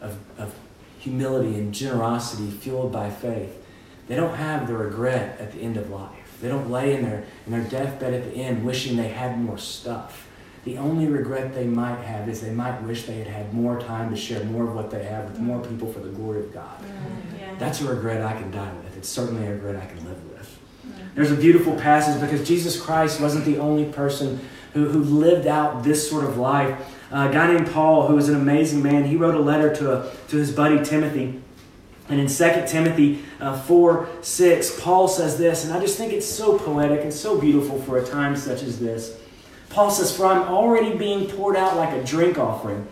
of, 0.00 0.16
of 0.38 0.54
humility 0.98 1.54
and 1.58 1.74
generosity 1.74 2.50
fueled 2.50 2.92
by 2.92 3.10
faith, 3.10 3.62
they 4.08 4.16
don't 4.16 4.36
have 4.36 4.66
the 4.66 4.74
regret 4.74 5.38
at 5.40 5.52
the 5.52 5.60
end 5.60 5.76
of 5.76 5.90
life. 5.90 6.38
They 6.40 6.48
don't 6.48 6.70
lay 6.70 6.96
in 6.96 7.04
their, 7.04 7.24
in 7.46 7.52
their 7.52 7.64
deathbed 7.64 8.14
at 8.14 8.24
the 8.24 8.36
end 8.36 8.64
wishing 8.64 8.96
they 8.96 9.08
had 9.08 9.38
more 9.38 9.58
stuff. 9.58 10.26
The 10.64 10.78
only 10.78 11.06
regret 11.06 11.54
they 11.54 11.66
might 11.66 12.00
have 12.02 12.28
is 12.28 12.40
they 12.40 12.52
might 12.52 12.80
wish 12.82 13.04
they 13.04 13.18
had 13.18 13.26
had 13.26 13.52
more 13.52 13.80
time 13.80 14.10
to 14.10 14.16
share 14.16 14.44
more 14.44 14.64
of 14.64 14.74
what 14.74 14.90
they 14.90 15.02
have 15.04 15.28
with 15.28 15.40
more 15.40 15.60
people 15.60 15.92
for 15.92 15.98
the 15.98 16.10
glory 16.10 16.40
of 16.40 16.52
God. 16.54 16.80
Mm, 16.80 17.40
yeah. 17.40 17.54
That's 17.58 17.80
a 17.80 17.92
regret 17.92 18.22
I 18.22 18.32
can 18.40 18.50
die 18.52 18.72
with. 18.84 18.96
It's 18.96 19.08
certainly 19.08 19.44
a 19.44 19.54
regret 19.54 19.74
I 19.74 19.86
can 19.86 20.04
live 20.08 20.22
with. 20.30 20.58
Mm. 20.86 21.14
There's 21.16 21.32
a 21.32 21.36
beautiful 21.36 21.74
passage 21.74 22.20
because 22.20 22.46
Jesus 22.46 22.80
Christ 22.80 23.20
wasn't 23.20 23.44
the 23.44 23.58
only 23.58 23.86
person 23.86 24.38
who, 24.72 24.88
who 24.88 25.02
lived 25.02 25.48
out 25.48 25.82
this 25.82 26.08
sort 26.08 26.24
of 26.24 26.38
life. 26.38 26.78
Uh, 27.10 27.28
a 27.28 27.32
guy 27.32 27.52
named 27.52 27.68
Paul, 27.72 28.06
who 28.06 28.14
was 28.14 28.28
an 28.28 28.36
amazing 28.36 28.84
man, 28.84 29.04
he 29.04 29.16
wrote 29.16 29.34
a 29.34 29.40
letter 29.40 29.74
to, 29.74 29.92
a, 29.92 30.12
to 30.28 30.36
his 30.36 30.52
buddy 30.52 30.82
Timothy. 30.84 31.42
And 32.08 32.20
in 32.20 32.28
2 32.28 32.34
Timothy 32.68 33.22
uh, 33.40 33.60
4 33.62 34.08
6, 34.20 34.80
Paul 34.80 35.08
says 35.08 35.38
this, 35.38 35.64
and 35.64 35.72
I 35.72 35.80
just 35.80 35.98
think 35.98 36.12
it's 36.12 36.26
so 36.26 36.56
poetic 36.56 37.02
and 37.02 37.12
so 37.12 37.40
beautiful 37.40 37.80
for 37.82 37.98
a 37.98 38.06
time 38.06 38.36
such 38.36 38.62
as 38.62 38.78
this. 38.78 39.18
Paul 39.72 39.90
says, 39.90 40.14
For 40.14 40.26
I'm 40.26 40.42
already 40.42 40.96
being 40.96 41.26
poured 41.26 41.56
out 41.56 41.76
like 41.76 41.94
a 41.94 42.04
drink 42.04 42.38
offering, 42.38 42.86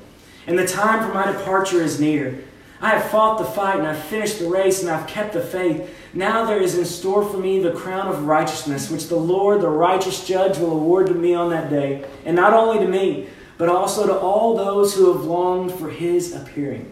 and 0.46 0.58
the 0.58 0.66
time 0.66 1.06
for 1.06 1.14
my 1.14 1.30
departure 1.30 1.82
is 1.82 2.00
near. 2.00 2.42
I 2.80 2.90
have 2.90 3.10
fought 3.10 3.38
the 3.38 3.44
fight, 3.44 3.78
and 3.78 3.86
I've 3.86 4.02
finished 4.02 4.38
the 4.38 4.48
race, 4.48 4.80
and 4.80 4.90
I've 4.90 5.06
kept 5.06 5.34
the 5.34 5.42
faith. 5.42 5.94
Now 6.14 6.46
there 6.46 6.60
is 6.60 6.78
in 6.78 6.86
store 6.86 7.22
for 7.22 7.36
me 7.36 7.62
the 7.62 7.72
crown 7.72 8.08
of 8.08 8.24
righteousness, 8.24 8.90
which 8.90 9.08
the 9.08 9.16
Lord, 9.16 9.60
the 9.60 9.68
righteous 9.68 10.26
judge, 10.26 10.56
will 10.58 10.72
award 10.72 11.08
to 11.08 11.14
me 11.14 11.34
on 11.34 11.50
that 11.50 11.68
day. 11.68 12.06
And 12.24 12.34
not 12.34 12.54
only 12.54 12.82
to 12.82 12.90
me, 12.90 13.28
but 13.58 13.68
also 13.68 14.06
to 14.06 14.18
all 14.18 14.56
those 14.56 14.94
who 14.94 15.12
have 15.12 15.24
longed 15.24 15.72
for 15.72 15.90
his 15.90 16.34
appearing. 16.34 16.90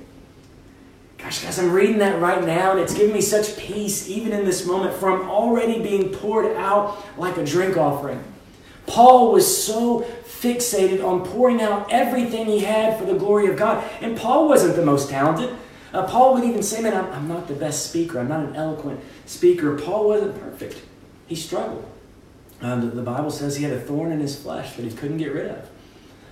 Gosh, 1.17 1.43
guys, 1.43 1.59
I'm 1.59 1.73
reading 1.73 1.99
that 1.99 2.21
right 2.21 2.45
now, 2.45 2.73
and 2.73 2.81
it's 2.81 2.93
giving 2.93 3.15
me 3.15 3.23
such 3.23 3.57
peace, 3.57 4.07
even 4.11 4.35
in 4.35 4.45
this 4.45 4.67
moment, 4.67 4.95
for 4.95 5.11
I'm 5.11 5.31
already 5.31 5.83
being 5.83 6.11
poured 6.11 6.55
out 6.57 7.03
like 7.19 7.39
a 7.39 7.45
drink 7.45 7.79
offering. 7.79 8.23
Paul 8.89 9.33
was 9.33 9.65
so 9.65 10.01
fixated 10.25 11.05
on 11.05 11.25
pouring 11.25 11.61
out 11.61 11.93
everything 11.93 12.47
he 12.47 12.61
had 12.61 12.99
for 12.99 13.05
the 13.05 13.15
glory 13.15 13.47
of 13.49 13.57
God. 13.57 13.85
And 14.01 14.17
Paul 14.17 14.49
wasn't 14.49 14.77
the 14.77 14.85
most 14.85 15.11
talented. 15.11 15.55
Uh, 15.93 16.07
Paul 16.07 16.35
would 16.35 16.45
even 16.45 16.63
say, 16.63 16.83
Man, 16.83 16.95
I'm, 16.95 17.13
I'm 17.13 17.29
not 17.29 17.49
the 17.49 17.55
best 17.55 17.89
speaker. 17.89 18.19
I'm 18.19 18.29
not 18.29 18.41
an 18.41 18.57
eloquent 18.57 19.01
speaker. 19.27 19.77
Paul 19.77 20.09
wasn't 20.09 20.41
perfect. 20.41 20.83
He 21.27 21.35
struggled. 21.35 21.85
Um, 22.61 22.95
the, 22.95 23.03
Bible 23.03 23.31
says 23.31 23.57
he 23.57 23.65
had 23.65 23.73
a 23.73 23.81
thorn 23.81 24.11
in 24.11 24.21
his 24.21 24.41
flesh 24.41 24.75
that 24.75 24.83
he 24.83 24.91
couldn't 24.91 25.19
get 25.19 25.33
rid 25.33 25.51
of. 25.51 25.71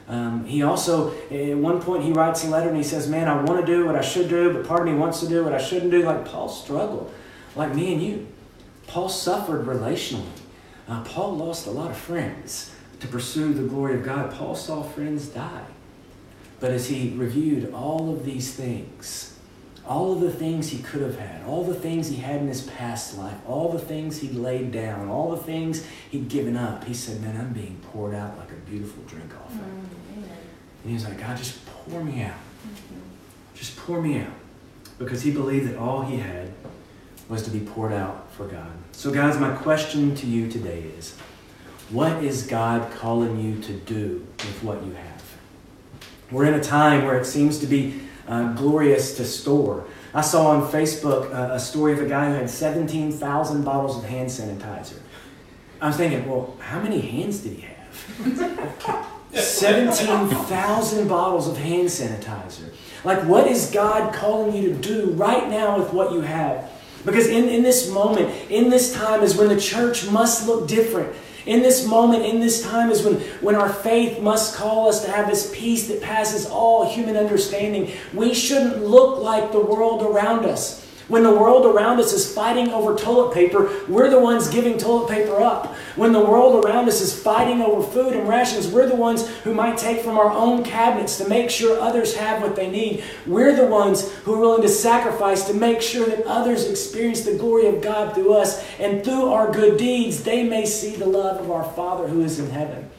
Um, 0.08 0.44
he 0.44 0.62
also, 0.62 1.12
at 1.30 1.56
one 1.56 1.80
point, 1.80 2.02
he 2.02 2.12
writes 2.12 2.44
a 2.44 2.48
letter 2.48 2.68
and 2.68 2.76
he 2.76 2.82
says, 2.82 3.08
Man, 3.08 3.28
I 3.28 3.42
want 3.42 3.64
to 3.64 3.66
do 3.66 3.86
what 3.86 3.96
I 3.96 4.00
should 4.00 4.28
do, 4.28 4.52
but 4.52 4.66
part 4.66 4.80
of 4.80 4.86
me 4.86 4.94
wants 4.94 5.20
to 5.20 5.28
do 5.28 5.44
what 5.44 5.52
I 5.52 5.58
shouldn't 5.60 5.90
do. 5.90 6.02
Like 6.02 6.24
Paul 6.24 6.48
struggled, 6.48 7.12
like 7.54 7.74
me 7.74 7.92
and 7.92 8.02
you. 8.02 8.26
Paul 8.86 9.08
suffered 9.08 9.66
relationally. 9.66 10.24
Uh, 10.88 11.02
Paul 11.02 11.36
lost 11.36 11.66
a 11.66 11.70
lot 11.70 11.90
of 11.90 11.96
friends 11.96 12.72
to 13.00 13.08
pursue 13.08 13.52
the 13.52 13.62
glory 13.62 13.94
of 13.94 14.04
God. 14.04 14.32
Paul 14.32 14.54
saw 14.54 14.82
friends 14.82 15.28
die. 15.28 15.66
But 16.60 16.70
as 16.70 16.88
he 16.88 17.14
reviewed 17.16 17.72
all 17.72 18.12
of 18.12 18.24
these 18.24 18.54
things, 18.54 19.36
all 19.86 20.12
of 20.12 20.20
the 20.20 20.30
things 20.30 20.70
he 20.70 20.82
could 20.82 21.02
have 21.02 21.18
had, 21.18 21.44
all 21.44 21.64
the 21.64 21.74
things 21.74 22.08
he 22.08 22.16
had 22.16 22.40
in 22.40 22.48
his 22.48 22.62
past 22.62 23.18
life, 23.18 23.36
all 23.46 23.70
the 23.70 23.78
things 23.78 24.18
he'd 24.20 24.34
laid 24.34 24.72
down, 24.72 25.08
all 25.08 25.30
the 25.30 25.42
things 25.42 25.86
he'd 26.10 26.28
given 26.28 26.56
up, 26.56 26.84
he 26.84 26.94
said, 26.94 27.20
Man, 27.20 27.36
I'm 27.36 27.52
being 27.52 27.78
poured 27.92 28.14
out 28.14 28.36
like 28.38 28.50
a 28.50 28.70
beautiful 28.70 29.02
drink 29.04 29.30
offering. 29.44 29.60
Mm-hmm. 29.60 30.22
And 30.22 30.84
he 30.84 30.94
was 30.94 31.04
like, 31.04 31.18
God, 31.18 31.36
just 31.36 31.64
pour 31.66 32.02
me 32.02 32.22
out. 32.22 32.32
Mm-hmm. 32.32 33.00
Just 33.54 33.76
pour 33.76 34.00
me 34.00 34.18
out. 34.18 34.32
Because 34.98 35.22
he 35.22 35.30
believed 35.30 35.68
that 35.68 35.78
all 35.78 36.02
he 36.02 36.16
had 36.16 36.52
was 37.28 37.42
to 37.42 37.50
be 37.50 37.60
poured 37.60 37.92
out 37.92 38.30
for 38.32 38.46
God. 38.46 38.70
So, 38.92 39.10
guys, 39.10 39.38
my 39.38 39.54
question 39.56 40.14
to 40.16 40.26
you 40.26 40.50
today 40.50 40.84
is 40.96 41.16
what 41.90 42.22
is 42.24 42.46
God 42.46 42.92
calling 42.92 43.40
you 43.40 43.60
to 43.62 43.72
do 43.72 44.26
with 44.38 44.62
what 44.62 44.84
you 44.84 44.92
have? 44.92 45.22
We're 46.30 46.46
in 46.46 46.54
a 46.54 46.62
time 46.62 47.04
where 47.04 47.18
it 47.18 47.24
seems 47.24 47.58
to 47.60 47.66
be 47.66 48.00
uh, 48.26 48.52
glorious 48.54 49.16
to 49.16 49.24
store. 49.24 49.86
I 50.12 50.20
saw 50.20 50.48
on 50.48 50.62
Facebook 50.72 51.32
uh, 51.32 51.54
a 51.54 51.60
story 51.60 51.92
of 51.92 52.00
a 52.00 52.08
guy 52.08 52.30
who 52.30 52.34
had 52.36 52.50
17,000 52.50 53.64
bottles 53.64 53.96
of 53.98 54.04
hand 54.04 54.28
sanitizer. 54.28 54.98
I 55.80 55.88
was 55.88 55.96
thinking, 55.96 56.28
well, 56.28 56.56
how 56.58 56.80
many 56.80 57.00
hands 57.00 57.40
did 57.40 57.52
he 57.52 57.62
have? 57.62 59.06
17,000 59.32 61.08
bottles 61.08 61.48
of 61.48 61.58
hand 61.58 61.88
sanitizer. 61.88 62.72
Like, 63.04 63.20
what 63.24 63.46
is 63.46 63.70
God 63.70 64.14
calling 64.14 64.56
you 64.56 64.70
to 64.70 64.74
do 64.74 65.10
right 65.12 65.48
now 65.48 65.78
with 65.78 65.92
what 65.92 66.12
you 66.12 66.22
have? 66.22 66.70
Because 67.06 67.28
in, 67.28 67.48
in 67.48 67.62
this 67.62 67.88
moment, 67.90 68.28
in 68.50 68.68
this 68.68 68.92
time, 68.92 69.22
is 69.22 69.36
when 69.36 69.48
the 69.48 69.60
church 69.60 70.10
must 70.10 70.46
look 70.46 70.68
different. 70.68 71.16
In 71.46 71.62
this 71.62 71.86
moment, 71.86 72.24
in 72.24 72.40
this 72.40 72.62
time, 72.62 72.90
is 72.90 73.04
when, 73.04 73.14
when 73.40 73.54
our 73.54 73.68
faith 73.68 74.20
must 74.20 74.56
call 74.56 74.88
us 74.88 75.04
to 75.04 75.10
have 75.10 75.28
this 75.28 75.50
peace 75.54 75.86
that 75.86 76.02
passes 76.02 76.46
all 76.46 76.92
human 76.92 77.16
understanding. 77.16 77.92
We 78.12 78.34
shouldn't 78.34 78.84
look 78.84 79.22
like 79.22 79.52
the 79.52 79.60
world 79.60 80.02
around 80.02 80.44
us. 80.44 80.85
When 81.08 81.22
the 81.22 81.30
world 81.30 81.66
around 81.66 82.00
us 82.00 82.12
is 82.12 82.34
fighting 82.34 82.70
over 82.70 82.96
toilet 82.96 83.32
paper, 83.32 83.70
we're 83.88 84.10
the 84.10 84.18
ones 84.18 84.48
giving 84.48 84.76
toilet 84.76 85.08
paper 85.08 85.40
up. 85.40 85.76
When 85.94 86.12
the 86.12 86.20
world 86.20 86.64
around 86.64 86.88
us 86.88 87.00
is 87.00 87.16
fighting 87.16 87.62
over 87.62 87.80
food 87.80 88.14
and 88.14 88.28
rations, 88.28 88.66
we're 88.66 88.88
the 88.88 88.96
ones 88.96 89.28
who 89.44 89.54
might 89.54 89.78
take 89.78 90.00
from 90.00 90.18
our 90.18 90.30
own 90.30 90.64
cabinets 90.64 91.18
to 91.18 91.28
make 91.28 91.48
sure 91.48 91.78
others 91.78 92.16
have 92.16 92.42
what 92.42 92.56
they 92.56 92.68
need. 92.68 93.04
We're 93.24 93.54
the 93.54 93.68
ones 93.68 94.12
who 94.24 94.34
are 94.34 94.40
willing 94.40 94.62
to 94.62 94.68
sacrifice 94.68 95.44
to 95.46 95.54
make 95.54 95.80
sure 95.80 96.06
that 96.06 96.24
others 96.24 96.68
experience 96.68 97.20
the 97.20 97.36
glory 97.36 97.68
of 97.68 97.80
God 97.82 98.12
through 98.14 98.32
us. 98.34 98.64
And 98.80 99.04
through 99.04 99.30
our 99.30 99.52
good 99.52 99.78
deeds, 99.78 100.24
they 100.24 100.42
may 100.42 100.66
see 100.66 100.96
the 100.96 101.06
love 101.06 101.40
of 101.40 101.52
our 101.52 101.64
Father 101.72 102.08
who 102.08 102.22
is 102.22 102.40
in 102.40 102.50
heaven. 102.50 102.90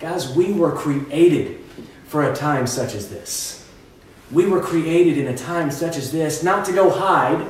Guys, 0.00 0.34
we 0.34 0.52
were 0.52 0.72
created 0.72 1.60
for 2.06 2.28
a 2.28 2.34
time 2.34 2.66
such 2.66 2.96
as 2.96 3.08
this. 3.08 3.61
We 4.32 4.46
were 4.46 4.60
created 4.60 5.18
in 5.18 5.28
a 5.28 5.36
time 5.36 5.70
such 5.70 5.96
as 5.96 6.10
this, 6.10 6.42
not 6.42 6.64
to 6.66 6.72
go 6.72 6.90
hide. 6.90 7.46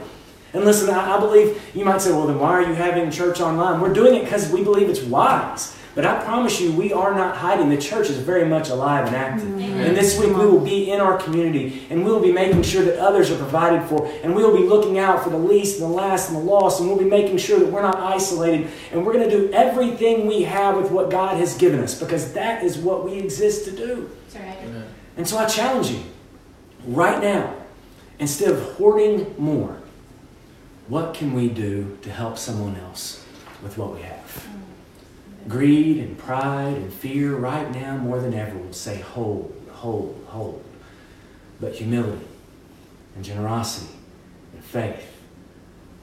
And 0.53 0.65
listen, 0.65 0.91
I, 0.91 1.17
I 1.17 1.21
believe 1.21 1.63
you 1.75 1.85
might 1.85 2.03
say, 2.03 2.11
well, 2.11 2.27
then 2.27 2.39
why 2.39 2.51
are 2.51 2.63
you 2.63 2.75
having 2.75 3.11
church 3.11 3.41
online? 3.41 3.81
We're 3.81 3.93
doing 3.93 4.15
it 4.15 4.25
because 4.25 4.51
we 4.51 4.65
believe 4.65 4.89
it's 4.89 5.03
wise. 5.03 5.77
But 5.95 6.07
I 6.07 6.25
promise 6.25 6.59
you, 6.59 6.73
we 6.73 6.91
are 6.93 7.15
not 7.15 7.37
hiding. 7.37 7.69
The 7.69 7.77
church 7.77 8.09
is 8.09 8.17
very 8.17 8.47
much 8.47 8.71
alive 8.71 9.07
and 9.07 9.15
active. 9.15 9.47
Mm-hmm. 9.47 9.61
Amen. 9.61 9.87
And 9.89 9.97
this 9.97 10.19
week 10.19 10.31
we 10.31 10.47
will 10.47 10.65
be 10.65 10.91
in 10.91 11.01
our 11.01 11.19
community 11.19 11.87
and 11.91 12.03
we 12.03 12.11
will 12.11 12.21
be 12.21 12.33
making 12.33 12.63
sure 12.63 12.83
that 12.83 12.99
others 12.99 13.31
are 13.31 13.37
provided 13.37 13.87
for. 13.89 14.11
And 14.23 14.35
we 14.35 14.43
will 14.43 14.57
be 14.57 14.65
looking 14.65 14.99
out 14.99 15.23
for 15.23 15.29
the 15.29 15.39
least 15.39 15.81
and 15.81 15.91
the 15.91 15.95
last 15.95 16.31
and 16.31 16.39
the 16.39 16.43
lost. 16.43 16.81
And 16.81 16.89
we'll 16.89 16.99
be 16.99 17.05
making 17.05 17.37
sure 17.37 17.59
that 17.59 17.71
we're 17.71 17.83
not 17.83 17.97
isolated. 17.97 18.69
And 18.91 19.05
we're 19.05 19.13
going 19.13 19.29
to 19.29 19.37
do 19.37 19.53
everything 19.53 20.27
we 20.27 20.43
have 20.45 20.77
with 20.79 20.91
what 20.91 21.11
God 21.11 21.37
has 21.37 21.57
given 21.59 21.81
us 21.81 21.99
because 21.99 22.33
that 22.33 22.65
is 22.65 22.79
what 22.79 23.05
we 23.05 23.19
exist 23.19 23.67
to 23.67 23.71
do. 23.71 24.11
Right. 24.35 24.57
And 25.19 25.29
so 25.29 25.37
I 25.37 25.45
challenge 25.45 25.91
you 25.91 26.03
right 26.87 27.23
now, 27.23 27.55
instead 28.19 28.51
of 28.51 28.61
hoarding 28.75 29.35
more, 29.39 29.79
what 30.89 31.15
can 31.15 31.33
we 31.33 31.49
do 31.49 31.99
to 32.03 32.11
help 32.11 32.39
someone 32.39 32.77
else 32.77 33.25
with 33.63 33.79
what 33.79 33.95
we 33.95 34.03
have? 34.03 34.47
Greed 35.49 35.99
and 35.99 36.19
pride 36.19 36.77
and 36.77 36.93
fear, 36.93 37.35
right 37.35 37.71
now, 37.73 37.97
more 37.97 38.21
than 38.21 38.35
ever, 38.35 38.57
would 38.57 38.75
say, 38.75 39.01
hold, 39.01 39.55
hold, 39.73 40.25
hold. 40.29 40.63
But 41.61 41.75
humility 41.75 42.27
and 43.17 43.25
generosity 43.25 43.95
and 44.53 44.63
faith 44.65 45.07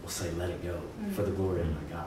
will 0.01 0.09
say, 0.09 0.31
let 0.31 0.49
it 0.49 0.63
go 0.63 0.81
for 1.13 1.23
the 1.23 1.31
glory 1.31 1.61
of 1.61 1.67
my 1.67 1.89
God. 1.91 2.05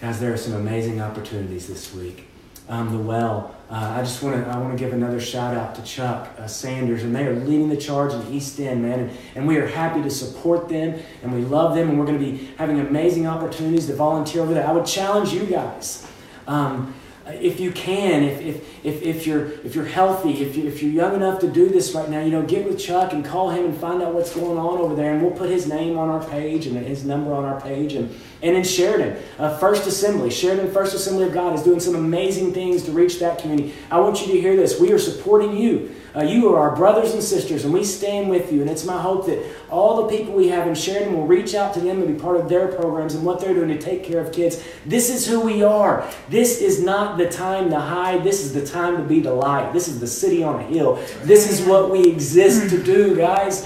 Guys, 0.00 0.20
there 0.20 0.32
are 0.32 0.36
some 0.36 0.54
amazing 0.54 1.00
opportunities 1.00 1.66
this 1.66 1.92
week 1.92 2.28
um, 2.68 2.92
the 2.92 2.98
well. 2.98 3.54
Uh, 3.70 3.96
I 3.98 4.00
just 4.00 4.22
want 4.22 4.42
to 4.42 4.50
I 4.50 4.56
want 4.56 4.72
to 4.72 4.82
give 4.82 4.94
another 4.94 5.20
shout 5.20 5.54
out 5.54 5.74
to 5.74 5.82
Chuck 5.82 6.30
uh, 6.38 6.46
Sanders, 6.46 7.02
and 7.02 7.14
they 7.14 7.26
are 7.26 7.34
leading 7.34 7.68
the 7.68 7.76
charge 7.76 8.14
in 8.14 8.32
East 8.32 8.58
End, 8.58 8.80
man, 8.80 9.00
and, 9.00 9.18
and, 9.34 9.46
we 9.46 9.58
are 9.58 9.66
happy 9.66 10.02
to 10.02 10.10
support 10.10 10.70
them, 10.70 10.98
and 11.22 11.34
we 11.34 11.42
love 11.42 11.74
them, 11.74 11.90
and 11.90 11.98
we're 11.98 12.06
going 12.06 12.18
to 12.18 12.24
be 12.24 12.46
having 12.56 12.80
amazing 12.80 13.26
opportunities 13.26 13.86
to 13.88 13.94
volunteer 13.94 14.40
over 14.40 14.54
there. 14.54 14.66
I 14.66 14.72
would 14.72 14.86
challenge 14.86 15.34
you 15.34 15.44
guys. 15.44 16.06
Um, 16.46 16.94
if 17.34 17.60
you 17.60 17.70
can, 17.70 18.22
if, 18.22 18.40
if, 18.40 18.84
if, 18.84 19.02
if, 19.02 19.26
you're, 19.26 19.52
if 19.62 19.74
you're 19.74 19.84
healthy, 19.84 20.42
if, 20.42 20.56
you, 20.56 20.66
if 20.66 20.82
you're 20.82 20.92
young 20.92 21.14
enough 21.14 21.40
to 21.40 21.50
do 21.50 21.68
this 21.68 21.94
right 21.94 22.08
now, 22.08 22.20
you 22.20 22.30
know, 22.30 22.42
get 22.42 22.66
with 22.66 22.78
Chuck 22.78 23.12
and 23.12 23.24
call 23.24 23.50
him 23.50 23.66
and 23.66 23.76
find 23.76 24.02
out 24.02 24.14
what's 24.14 24.34
going 24.34 24.58
on 24.58 24.78
over 24.78 24.94
there. 24.94 25.14
And 25.14 25.22
we'll 25.22 25.36
put 25.36 25.50
his 25.50 25.68
name 25.68 25.98
on 25.98 26.08
our 26.08 26.24
page 26.28 26.66
and 26.66 26.76
his 26.78 27.04
number 27.04 27.34
on 27.34 27.44
our 27.44 27.60
page. 27.60 27.94
And, 27.94 28.14
and 28.42 28.56
in 28.56 28.64
Sheridan, 28.64 29.22
uh, 29.38 29.58
First 29.58 29.86
Assembly, 29.86 30.30
Sheridan 30.30 30.72
First 30.72 30.94
Assembly 30.94 31.24
of 31.24 31.34
God 31.34 31.54
is 31.54 31.62
doing 31.62 31.80
some 31.80 31.96
amazing 31.96 32.54
things 32.54 32.84
to 32.84 32.92
reach 32.92 33.18
that 33.20 33.38
community. 33.38 33.74
I 33.90 34.00
want 34.00 34.20
you 34.20 34.32
to 34.32 34.40
hear 34.40 34.56
this. 34.56 34.80
We 34.80 34.92
are 34.92 34.98
supporting 34.98 35.56
you. 35.56 35.94
Uh, 36.18 36.22
you 36.22 36.52
are 36.52 36.58
our 36.58 36.74
brothers 36.74 37.14
and 37.14 37.22
sisters, 37.22 37.64
and 37.64 37.72
we 37.72 37.84
stand 37.84 38.28
with 38.28 38.52
you. 38.52 38.60
And 38.60 38.68
it's 38.68 38.84
my 38.84 39.00
hope 39.00 39.26
that 39.26 39.40
all 39.70 40.02
the 40.02 40.16
people 40.16 40.34
we 40.34 40.48
have 40.48 40.66
in 40.66 40.74
Sheridan 40.74 41.14
will 41.14 41.28
reach 41.28 41.54
out 41.54 41.74
to 41.74 41.80
them 41.80 42.02
and 42.02 42.08
be 42.08 42.20
part 42.20 42.40
of 42.40 42.48
their 42.48 42.66
programs 42.66 43.14
and 43.14 43.24
what 43.24 43.40
they're 43.40 43.54
doing 43.54 43.68
to 43.68 43.78
take 43.78 44.02
care 44.02 44.18
of 44.18 44.32
kids. 44.32 44.60
This 44.84 45.10
is 45.10 45.28
who 45.28 45.40
we 45.40 45.62
are. 45.62 46.10
This 46.28 46.60
is 46.60 46.82
not 46.82 47.18
the 47.18 47.28
time 47.28 47.70
to 47.70 47.78
hide. 47.78 48.24
This 48.24 48.44
is 48.44 48.52
the 48.52 48.66
time 48.66 48.96
to 48.96 49.04
be 49.04 49.20
the 49.20 49.32
light. 49.32 49.72
This 49.72 49.86
is 49.86 50.00
the 50.00 50.08
city 50.08 50.42
on 50.42 50.58
a 50.58 50.64
hill. 50.64 50.96
This 51.22 51.48
is 51.48 51.64
what 51.64 51.88
we 51.92 52.04
exist 52.04 52.68
to 52.70 52.82
do, 52.82 53.14
guys. 53.14 53.64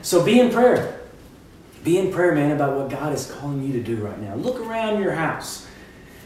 So 0.00 0.24
be 0.24 0.40
in 0.40 0.50
prayer. 0.50 1.02
Be 1.84 1.98
in 1.98 2.10
prayer, 2.10 2.34
man, 2.34 2.52
about 2.52 2.78
what 2.78 2.88
God 2.88 3.12
is 3.12 3.30
calling 3.30 3.62
you 3.62 3.74
to 3.74 3.82
do 3.82 3.96
right 3.96 4.18
now. 4.18 4.36
Look 4.36 4.58
around 4.60 5.02
your 5.02 5.12
house. 5.12 5.66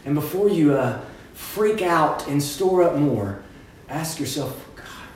And 0.05 0.15
before 0.15 0.47
you 0.47 0.73
uh, 0.73 1.01
freak 1.33 1.81
out 1.81 2.29
and 2.29 2.41
store 2.41 2.83
up 2.83 2.95
more, 2.95 3.43
ask 3.89 4.21
yourself, 4.21 4.64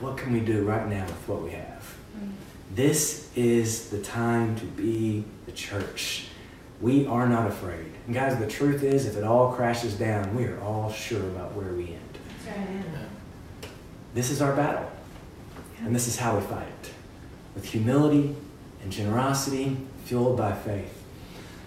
what 0.00 0.16
can 0.16 0.32
we 0.32 0.40
do 0.40 0.64
right 0.64 0.88
now 0.88 1.04
with 1.04 1.28
what 1.28 1.42
we 1.42 1.50
have? 1.50 1.94
Mm. 2.18 2.32
This 2.74 3.30
is 3.36 3.90
the 3.90 4.00
time 4.00 4.56
to 4.56 4.64
be 4.64 5.24
the 5.46 5.52
church. 5.52 6.26
We 6.80 7.06
are 7.06 7.28
not 7.28 7.46
afraid. 7.46 7.92
And 8.06 8.14
guys, 8.14 8.38
the 8.38 8.46
truth 8.46 8.82
is, 8.82 9.06
if 9.06 9.16
it 9.16 9.24
all 9.24 9.52
crashes 9.52 9.94
down, 9.94 10.34
we 10.34 10.46
are 10.46 10.60
all 10.60 10.90
sure 10.90 11.20
about 11.20 11.54
where 11.54 11.72
we 11.72 11.88
end. 11.88 12.18
Right. 12.46 13.68
This 14.14 14.30
is 14.30 14.40
our 14.40 14.56
battle. 14.56 14.90
And 15.84 15.94
this 15.94 16.08
is 16.08 16.16
how 16.16 16.36
we 16.36 16.44
fight 16.46 16.66
it 16.66 16.90
with 17.54 17.64
humility 17.64 18.34
and 18.82 18.90
generosity, 18.90 19.76
fueled 20.04 20.36
by 20.36 20.52
faith. 20.52 20.96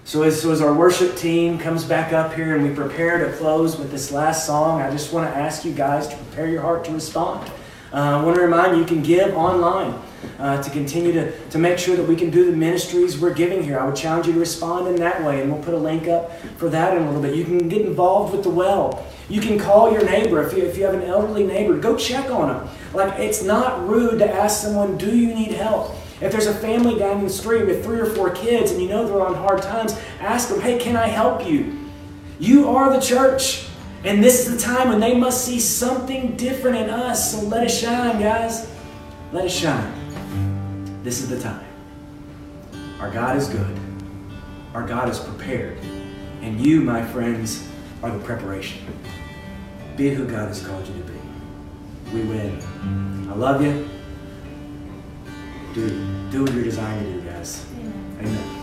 So 0.05 0.23
as, 0.23 0.41
so 0.41 0.51
as 0.51 0.61
our 0.61 0.73
worship 0.73 1.15
team 1.15 1.57
comes 1.57 1.85
back 1.85 2.11
up 2.11 2.33
here 2.33 2.55
and 2.55 2.67
we 2.67 2.75
prepare 2.75 3.25
to 3.25 3.37
close 3.37 3.77
with 3.77 3.91
this 3.91 4.11
last 4.11 4.45
song, 4.45 4.81
I 4.81 4.89
just 4.91 5.13
want 5.13 5.31
to 5.31 5.35
ask 5.37 5.63
you 5.63 5.71
guys 5.71 6.07
to 6.07 6.17
prepare 6.17 6.47
your 6.47 6.61
heart 6.61 6.83
to 6.85 6.91
respond. 6.91 7.49
Uh, 7.93 8.17
I 8.19 8.23
want 8.23 8.35
to 8.37 8.41
remind 8.41 8.73
you, 8.73 8.81
you 8.81 8.87
can 8.87 9.03
give 9.03 9.35
online 9.35 9.93
uh, 10.39 10.61
to 10.63 10.69
continue 10.71 11.11
to, 11.11 11.49
to 11.49 11.59
make 11.59 11.77
sure 11.77 11.95
that 11.95 12.07
we 12.07 12.15
can 12.15 12.31
do 12.31 12.49
the 12.49 12.57
ministries 12.57 13.19
we're 13.19 13.35
giving 13.35 13.61
here. 13.61 13.79
I 13.79 13.85
would 13.85 13.95
challenge 13.95 14.25
you 14.25 14.33
to 14.33 14.39
respond 14.39 14.87
in 14.87 14.95
that 14.95 15.23
way, 15.23 15.41
and 15.41 15.53
we'll 15.53 15.61
put 15.61 15.75
a 15.75 15.77
link 15.77 16.07
up 16.07 16.35
for 16.57 16.69
that 16.69 16.97
in 16.97 17.03
a 17.03 17.05
little 17.05 17.21
bit. 17.21 17.35
You 17.35 17.45
can 17.45 17.69
get 17.69 17.81
involved 17.81 18.33
with 18.33 18.43
the 18.43 18.49
well. 18.49 19.05
You 19.29 19.41
can 19.41 19.59
call 19.59 19.91
your 19.91 20.03
neighbor. 20.03 20.41
If 20.41 20.57
you, 20.57 20.63
if 20.63 20.75
you 20.75 20.85
have 20.85 20.95
an 20.95 21.03
elderly 21.03 21.45
neighbor, 21.45 21.77
go 21.77 21.95
check 21.95 22.31
on 22.31 22.47
them. 22.47 22.67
Like, 22.95 23.19
it's 23.19 23.43
not 23.43 23.87
rude 23.87 24.17
to 24.19 24.27
ask 24.27 24.63
someone, 24.63 24.97
Do 24.97 25.15
you 25.15 25.27
need 25.27 25.51
help? 25.51 25.95
If 26.19 26.31
there's 26.31 26.47
a 26.47 26.53
family 26.53 26.97
down 26.97 27.23
the 27.23 27.29
street 27.29 27.67
with 27.67 27.83
three 27.83 27.99
or 27.99 28.07
four 28.07 28.31
kids 28.31 28.71
and 28.71 28.81
you 28.81 28.89
know 28.89 29.05
they're 29.05 29.21
on 29.21 29.35
hard 29.35 29.61
times, 29.61 29.95
ask 30.19 30.49
them, 30.49 30.61
Hey, 30.61 30.79
can 30.79 30.95
I 30.95 31.07
help 31.07 31.45
you? 31.45 31.77
You 32.39 32.69
are 32.69 32.91
the 32.91 32.99
church. 32.99 33.67
And 34.03 34.21
this 34.21 34.45
is 34.45 34.53
the 34.53 34.59
time 34.59 34.89
when 34.89 34.99
they 34.99 35.15
must 35.15 35.45
see 35.45 35.59
something 35.59 36.35
different 36.35 36.77
in 36.77 36.89
us. 36.89 37.31
So 37.31 37.47
let 37.47 37.63
it 37.63 37.69
shine, 37.69 38.19
guys. 38.19 38.69
Let 39.31 39.45
it 39.45 39.51
shine. 39.51 39.93
This 41.03 41.21
is 41.21 41.29
the 41.29 41.39
time. 41.39 41.65
Our 42.99 43.09
God 43.09 43.37
is 43.37 43.47
good. 43.47 43.79
Our 44.73 44.85
God 44.85 45.09
is 45.09 45.19
prepared. 45.19 45.79
And 46.41 46.59
you, 46.59 46.81
my 46.81 47.05
friends, 47.05 47.67
are 48.01 48.11
the 48.11 48.23
preparation. 48.23 48.85
Be 49.95 50.09
who 50.09 50.25
God 50.25 50.49
has 50.49 50.65
called 50.65 50.85
you 50.87 50.93
to 50.95 51.03
be. 51.03 51.19
We 52.13 52.21
win. 52.23 53.29
I 53.29 53.35
love 53.35 53.61
you. 53.61 53.87
Do, 55.73 56.29
do 56.29 56.43
what 56.43 56.53
you're 56.53 56.63
designed 56.63 57.05
to 57.05 57.13
do, 57.13 57.21
guys. 57.21 57.65
Amen. 57.79 58.17
Amen. 58.19 58.62